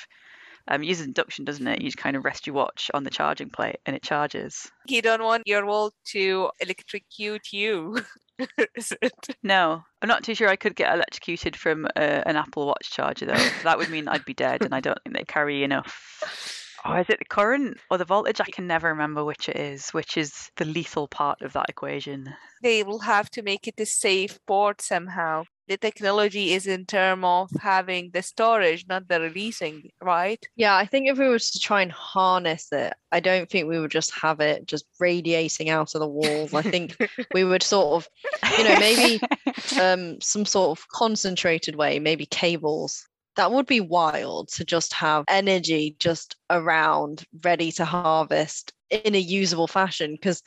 um, 0.68 0.82
it 0.82 0.86
uses 0.86 1.06
induction, 1.06 1.44
doesn't 1.44 1.66
it? 1.66 1.80
You 1.80 1.88
just 1.88 1.96
kind 1.96 2.16
of 2.16 2.24
rest 2.24 2.46
your 2.46 2.54
watch 2.54 2.90
on 2.94 3.04
the 3.04 3.10
charging 3.10 3.50
plate 3.50 3.78
and 3.86 3.96
it 3.96 4.02
charges. 4.02 4.70
You 4.86 5.02
don't 5.02 5.22
want 5.22 5.44
your 5.46 5.66
wall 5.66 5.92
to 6.12 6.50
electrocute 6.60 7.52
you. 7.52 7.98
is 8.76 8.92
it? 9.02 9.36
No, 9.42 9.82
I'm 10.02 10.08
not 10.08 10.22
too 10.24 10.34
sure 10.34 10.48
I 10.48 10.56
could 10.56 10.76
get 10.76 10.94
electrocuted 10.94 11.56
from 11.56 11.86
uh, 11.96 12.22
an 12.26 12.36
Apple 12.36 12.66
Watch 12.66 12.90
charger 12.90 13.26
though. 13.26 13.48
that 13.64 13.78
would 13.78 13.90
mean 13.90 14.08
I'd 14.08 14.24
be 14.24 14.34
dead, 14.34 14.62
and 14.62 14.74
I 14.74 14.80
don't 14.80 14.98
think 15.02 15.16
they 15.16 15.24
carry 15.24 15.64
enough. 15.64 16.64
Oh, 16.84 16.94
is 16.94 17.06
it 17.08 17.18
the 17.18 17.24
current 17.24 17.78
or 17.90 17.98
the 17.98 18.04
voltage? 18.04 18.40
I 18.40 18.50
can 18.50 18.66
never 18.66 18.88
remember 18.88 19.24
which 19.24 19.48
it 19.48 19.56
is, 19.56 19.90
which 19.90 20.16
is 20.16 20.50
the 20.56 20.64
lethal 20.64 21.08
part 21.08 21.42
of 21.42 21.52
that 21.54 21.66
equation. 21.68 22.34
They 22.62 22.84
will 22.84 23.00
have 23.00 23.30
to 23.30 23.42
make 23.42 23.66
it 23.66 23.80
a 23.80 23.86
safe 23.86 24.38
board 24.46 24.80
somehow. 24.80 25.44
The 25.68 25.76
technology 25.76 26.54
is 26.54 26.66
in 26.66 26.86
term 26.86 27.26
of 27.26 27.50
having 27.60 28.10
the 28.14 28.22
storage, 28.22 28.86
not 28.88 29.06
the 29.06 29.20
releasing, 29.20 29.90
right? 30.00 30.42
Yeah, 30.56 30.74
I 30.74 30.86
think 30.86 31.08
if 31.08 31.18
we 31.18 31.28
were 31.28 31.38
to 31.38 31.58
try 31.58 31.82
and 31.82 31.92
harness 31.92 32.68
it, 32.72 32.94
I 33.12 33.20
don't 33.20 33.50
think 33.50 33.68
we 33.68 33.78
would 33.78 33.90
just 33.90 34.14
have 34.14 34.40
it 34.40 34.66
just 34.66 34.86
radiating 34.98 35.68
out 35.68 35.94
of 35.94 36.00
the 36.00 36.08
walls. 36.08 36.54
I 36.54 36.62
think 36.62 36.96
we 37.34 37.44
would 37.44 37.62
sort 37.62 38.02
of, 38.02 38.08
you 38.56 38.64
know, 38.64 38.78
maybe 38.80 39.20
um, 39.80 40.18
some 40.22 40.46
sort 40.46 40.78
of 40.78 40.88
concentrated 40.88 41.76
way, 41.76 41.98
maybe 41.98 42.24
cables. 42.24 43.06
That 43.36 43.52
would 43.52 43.66
be 43.66 43.80
wild 43.80 44.48
to 44.54 44.64
just 44.64 44.94
have 44.94 45.26
energy 45.28 45.96
just 45.98 46.34
around 46.48 47.24
ready 47.44 47.70
to 47.72 47.84
harvest 47.84 48.72
in 48.90 49.14
a 49.14 49.18
usable 49.18 49.66
fashion 49.66 50.12
because 50.12 50.42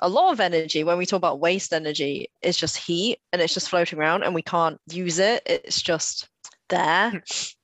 a 0.00 0.08
lot 0.08 0.32
of 0.32 0.40
energy 0.40 0.84
when 0.84 0.98
we 0.98 1.06
talk 1.06 1.18
about 1.18 1.40
waste 1.40 1.72
energy 1.72 2.28
is 2.42 2.56
just 2.56 2.76
heat 2.76 3.18
and 3.32 3.40
it's 3.42 3.54
just 3.54 3.68
floating 3.68 3.98
around 3.98 4.22
and 4.22 4.34
we 4.34 4.42
can't 4.42 4.80
use 4.90 5.18
it 5.18 5.42
it's 5.46 5.80
just 5.82 6.28
there 6.68 7.10
hmm. 7.10 7.18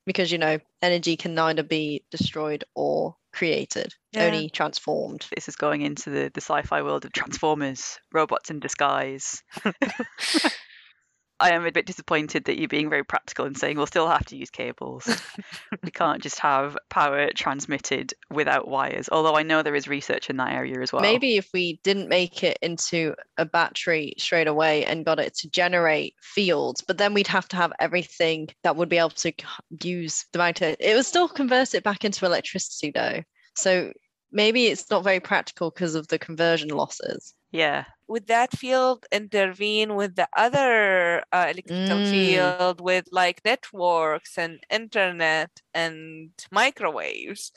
because 0.07 0.31
you 0.31 0.39
know 0.39 0.59
energy 0.81 1.17
can 1.17 1.35
neither 1.35 1.63
be 1.63 2.03
destroyed 2.11 2.65
or 2.75 3.17
created 3.33 3.95
Yeah. 4.13 4.27
only 4.27 4.51
transformed 4.51 5.27
this 5.35 5.49
is 5.49 5.57
going 5.57 5.83
into 5.83 6.11
the, 6.11 6.31
the 6.33 6.41
sci-fi 6.41 6.83
world 6.83 7.05
of 7.05 7.13
Transformers, 7.13 7.99
robots 8.13 8.51
in 8.51 8.61
disguise. 8.61 9.43
I 11.43 11.51
am 11.51 11.67
a 11.67 11.73
bit 11.73 11.87
disappointed 11.87 12.45
that 12.45 12.59
you're 12.59 12.69
being 12.69 12.89
very 12.89 13.05
practical 13.05 13.45
and 13.45 13.59
saying 13.59 13.77
we'll 13.77 13.87
still 13.87 14.09
have 14.09 14.25
to 14.27 14.37
use 14.37 14.49
cables. 14.49 15.09
we 15.83 15.91
can't 15.91 16.23
just 16.23 16.39
have 16.39 16.79
power 16.89 17.31
transmitted 17.35 18.15
without 18.31 18.69
wires. 18.69 19.09
Although 19.11 19.35
I 19.35 19.43
know 19.43 19.63
there 19.63 19.75
is 19.75 19.89
research 19.89 20.31
in 20.31 20.37
that 20.37 20.53
area 20.53 20.81
as 20.81 20.93
well. 20.93 21.03
maybe 21.03 21.37
if 21.37 21.49
we 21.53 21.81
didn't 21.83 22.09
make 22.09 22.45
it 22.45 22.59
into 22.63 23.15
a 23.39 23.45
battery 23.45 24.15
straight 24.19 24.47
away 24.47 24.85
and 24.85 25.05
got 25.05 25.19
it 25.19 25.35
to 25.39 25.51
generate 25.51 26.15
fields 26.23 26.81
but 26.81 26.99
then 26.99 27.13
we'd 27.15 27.27
have 27.27 27.49
to 27.49 27.57
have 27.57 27.73
everything 27.81 28.49
that 28.63 28.77
would 28.77 28.89
be 28.89 28.99
able 28.99 29.11
to 29.11 29.33
use 29.83 30.27
the 30.33 30.39
magnet 30.39 30.77
it 30.79 30.95
would 30.95 31.05
still 31.05 31.29
convert 31.29 31.75
it 31.75 31.83
back 31.83 32.05
into 32.05 32.25
electricity 32.25 32.93
though 32.95 33.23
so 33.57 33.93
maybe 34.33 34.67
it's 34.67 34.91
not 34.91 35.05
very 35.05 35.21
practical 35.21 35.71
because 35.71 35.95
of 35.95 36.09
the 36.09 36.19
conversion 36.19 36.71
losses 36.71 37.35
Yeah, 37.51 37.85
Would 38.09 38.27
that 38.29 38.57
field 38.57 39.07
intervene 39.13 39.95
with 39.95 40.17
the 40.17 40.29
other 40.37 41.21
uh, 41.33 41.49
electrical 41.51 42.01
Mm. 42.01 42.03
field 42.03 42.81
with 42.81 43.07
like 43.13 43.43
networks 43.45 44.39
and 44.39 44.61
internet 44.71 45.61
and 45.75 46.33
microwaves? 46.51 47.53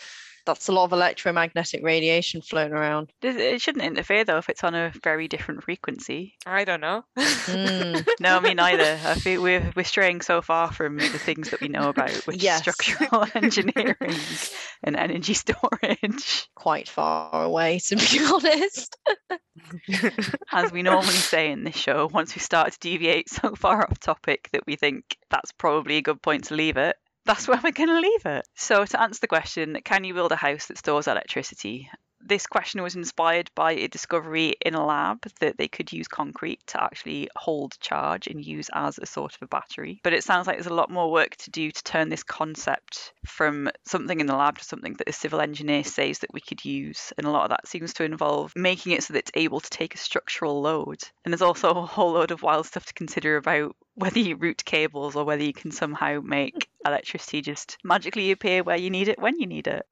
That's 0.46 0.68
a 0.68 0.72
lot 0.72 0.86
of 0.86 0.94
electromagnetic 0.94 1.84
radiation 1.84 2.42
floating 2.42 2.74
around 2.74 3.12
it 3.22 3.62
shouldn't 3.62 3.84
interfere 3.84 4.24
though 4.24 4.38
if 4.38 4.50
it's 4.50 4.64
on 4.64 4.76
a 4.76 4.92
very 5.04 5.28
different 5.28 5.64
frequency. 5.64 6.36
I 6.46 6.64
don't 6.66 6.82
know. 6.82 7.04
Mm. 7.18 8.08
No, 8.20 8.40
me 8.40 8.54
neither. 8.54 9.00
I 9.06 9.16
think 9.16 9.42
we're 9.42 9.72
we're 9.76 9.84
straying 9.84 10.22
so 10.22 10.42
far 10.42 10.72
from 10.72 10.98
the 10.98 11.08
things 11.20 11.50
that 11.50 11.62
we 11.62 11.68
know 11.68 11.90
about, 11.90 12.12
which 12.28 12.42
Yes. 12.42 12.56
is 12.68 12.76
structural 12.76 13.26
engineering 13.36 14.16
and 14.84 14.96
energy 14.96 15.34
storage. 15.34 16.50
quite 16.56 16.88
far 16.88 17.44
away 17.44 17.80
to 17.80 17.96
be 17.96 18.20
honest 18.34 18.96
As 20.54 20.72
we 20.72 20.84
normally 20.84 21.14
say 21.14 21.52
in 21.52 21.64
this 21.64 21.76
show, 21.76 22.10
once 22.12 22.36
we 22.36 22.40
start 22.42 22.72
to 22.74 22.80
deviate 22.80 23.30
so 23.30 23.56
far 23.56 23.84
off 23.84 24.00
topic 24.00 24.50
that 24.54 24.66
we 24.68 24.76
think 24.76 25.18
that's 25.30 25.52
probably 25.54 25.98
a 25.98 26.02
good 26.02 26.22
point 26.22 26.46
to 26.46 26.56
leave 26.56 26.78
it, 26.78 26.96
that's 27.26 27.48
where 27.48 27.60
we're 27.64 27.72
going 27.72 27.90
to 27.90 28.00
leave 28.00 28.26
it. 28.26 28.48
So, 28.56 28.86
to 28.86 29.02
answer 29.02 29.20
the 29.22 29.28
question, 29.28 29.78
can 29.84 30.04
you 30.04 30.14
build 30.14 30.32
a 30.32 30.36
house 30.38 30.68
that 30.68 30.78
stores 30.78 31.08
electricity? 31.08 31.90
This 32.28 32.48
question 32.48 32.82
was 32.82 32.96
inspired 32.96 33.52
by 33.54 33.74
a 33.74 33.88
discovery 33.88 34.56
in 34.60 34.74
a 34.74 34.84
lab 34.84 35.22
that 35.42 35.60
they 35.60 35.68
could 35.68 35.94
use 35.94 36.08
concrete 36.08 36.60
to 36.68 36.84
actually 36.84 37.30
hold 37.36 37.80
charge 37.80 38.26
and 38.26 38.44
use 38.44 38.68
as 38.74 38.98
a 38.98 39.06
sort 39.06 39.36
of 39.36 39.44
a 39.44 39.48
battery. 39.48 40.02
But 40.04 40.14
it 40.14 40.24
sounds 40.24 40.48
like 40.48 40.56
there's 40.56 40.66
a 40.66 40.74
lot 40.74 40.90
more 40.90 41.12
work 41.12 41.36
to 41.36 41.52
do 41.52 41.70
to 41.70 41.84
turn 41.84 42.10
this 42.10 42.24
concept 42.24 43.14
from 43.28 43.70
something 43.86 44.20
in 44.20 44.26
the 44.26 44.36
lab 44.36 44.58
to 44.58 44.64
something 44.64 44.94
that 44.94 45.08
a 45.08 45.14
civil 45.14 45.40
engineer 45.40 45.84
says 45.84 46.18
that 46.20 46.34
we 46.34 46.42
could 46.42 46.66
use. 46.66 47.14
And 47.16 47.28
a 47.28 47.30
lot 47.30 47.44
of 47.44 47.50
that 47.52 47.68
seems 47.68 47.94
to 47.94 48.04
involve 48.04 48.54
making 48.56 48.94
it 48.94 49.04
so 49.04 49.14
that 49.14 49.20
it's 49.20 49.32
able 49.36 49.60
to 49.60 49.70
take 49.70 49.94
a 49.94 50.00
structural 50.00 50.62
load. 50.62 51.04
And 51.26 51.32
there's 51.32 51.44
also 51.44 51.70
a 51.70 51.86
whole 51.86 52.14
load 52.14 52.32
of 52.32 52.42
wild 52.42 52.66
stuff 52.66 52.88
to 52.88 52.94
consider 52.96 53.38
about 53.38 53.76
whether 53.94 54.20
you 54.20 54.36
route 54.36 54.66
cables 54.66 55.16
or 55.16 55.26
whether 55.26 55.44
you 55.44 55.54
can 55.54 55.70
somehow 55.70 56.22
make 56.22 56.70
electricity 56.84 57.42
just 57.42 57.78
magically 57.84 58.32
appear 58.32 58.64
where 58.64 58.78
you 58.78 58.90
need 58.90 59.10
it 59.10 59.20
when 59.20 59.40
you 59.40 59.46
need 59.46 59.68
it. 59.68 59.86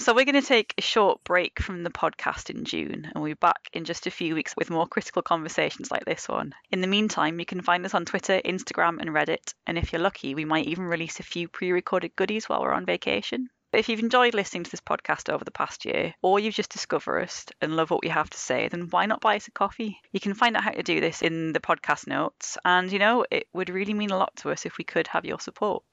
So, 0.00 0.14
we're 0.14 0.24
going 0.24 0.40
to 0.40 0.42
take 0.42 0.72
a 0.78 0.82
short 0.82 1.22
break 1.24 1.60
from 1.60 1.82
the 1.82 1.90
podcast 1.90 2.48
in 2.48 2.64
June 2.64 3.04
and 3.04 3.12
we'll 3.14 3.32
be 3.32 3.34
back 3.34 3.68
in 3.74 3.84
just 3.84 4.06
a 4.06 4.10
few 4.10 4.34
weeks 4.34 4.54
with 4.56 4.70
more 4.70 4.86
critical 4.86 5.20
conversations 5.20 5.90
like 5.90 6.06
this 6.06 6.26
one. 6.26 6.54
In 6.70 6.80
the 6.80 6.86
meantime, 6.86 7.38
you 7.38 7.44
can 7.44 7.60
find 7.60 7.84
us 7.84 7.92
on 7.92 8.06
Twitter, 8.06 8.40
Instagram, 8.42 8.98
and 8.98 9.10
Reddit. 9.10 9.52
And 9.66 9.76
if 9.76 9.92
you're 9.92 10.00
lucky, 10.00 10.34
we 10.34 10.46
might 10.46 10.64
even 10.66 10.84
release 10.84 11.20
a 11.20 11.22
few 11.22 11.48
pre 11.48 11.70
recorded 11.70 12.16
goodies 12.16 12.48
while 12.48 12.62
we're 12.62 12.72
on 12.72 12.86
vacation. 12.86 13.50
But 13.72 13.80
if 13.80 13.90
you've 13.90 14.00
enjoyed 14.00 14.32
listening 14.32 14.64
to 14.64 14.70
this 14.70 14.80
podcast 14.80 15.30
over 15.30 15.44
the 15.44 15.50
past 15.50 15.84
year, 15.84 16.14
or 16.22 16.40
you've 16.40 16.54
just 16.54 16.72
discovered 16.72 17.20
us 17.20 17.44
and 17.60 17.76
love 17.76 17.90
what 17.90 18.02
we 18.02 18.08
have 18.08 18.30
to 18.30 18.38
say, 18.38 18.68
then 18.68 18.88
why 18.88 19.04
not 19.04 19.20
buy 19.20 19.36
us 19.36 19.48
a 19.48 19.50
coffee? 19.50 20.00
You 20.12 20.18
can 20.20 20.32
find 20.32 20.56
out 20.56 20.64
how 20.64 20.70
to 20.70 20.82
do 20.82 21.00
this 21.00 21.20
in 21.20 21.52
the 21.52 21.60
podcast 21.60 22.06
notes. 22.06 22.56
And, 22.64 22.90
you 22.90 22.98
know, 22.98 23.26
it 23.30 23.48
would 23.52 23.68
really 23.68 23.92
mean 23.92 24.12
a 24.12 24.18
lot 24.18 24.34
to 24.36 24.50
us 24.50 24.64
if 24.64 24.78
we 24.78 24.84
could 24.84 25.08
have 25.08 25.26
your 25.26 25.40
support. 25.40 25.84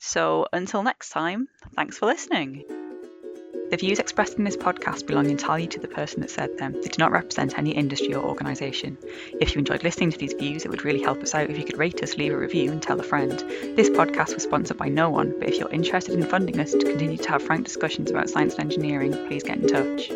So 0.00 0.46
until 0.52 0.82
next 0.82 1.10
time, 1.10 1.46
thanks 1.76 1.98
for 1.98 2.06
listening. 2.06 2.87
The 3.70 3.76
views 3.76 3.98
expressed 3.98 4.38
in 4.38 4.44
this 4.44 4.56
podcast 4.56 5.06
belong 5.06 5.28
entirely 5.28 5.66
to 5.66 5.78
the 5.78 5.88
person 5.88 6.22
that 6.22 6.30
said 6.30 6.56
them. 6.56 6.72
They 6.72 6.88
do 6.88 6.98
not 6.98 7.12
represent 7.12 7.58
any 7.58 7.72
industry 7.72 8.14
or 8.14 8.24
organisation. 8.24 8.96
If 9.40 9.54
you 9.54 9.58
enjoyed 9.58 9.84
listening 9.84 10.10
to 10.10 10.18
these 10.18 10.32
views, 10.32 10.64
it 10.64 10.70
would 10.70 10.84
really 10.84 11.02
help 11.02 11.22
us 11.22 11.34
out 11.34 11.50
if 11.50 11.58
you 11.58 11.64
could 11.64 11.76
rate 11.76 12.02
us, 12.02 12.16
leave 12.16 12.32
a 12.32 12.38
review, 12.38 12.72
and 12.72 12.82
tell 12.82 12.98
a 12.98 13.02
friend. 13.02 13.38
This 13.76 13.90
podcast 13.90 14.32
was 14.32 14.44
sponsored 14.44 14.78
by 14.78 14.88
no 14.88 15.10
one, 15.10 15.38
but 15.38 15.50
if 15.50 15.58
you're 15.58 15.68
interested 15.68 16.14
in 16.14 16.24
funding 16.24 16.58
us 16.60 16.72
to 16.72 16.78
continue 16.78 17.18
to 17.18 17.28
have 17.28 17.42
frank 17.42 17.64
discussions 17.64 18.10
about 18.10 18.30
science 18.30 18.54
and 18.54 18.64
engineering, 18.64 19.12
please 19.26 19.42
get 19.42 19.58
in 19.58 19.68
touch. 19.68 20.10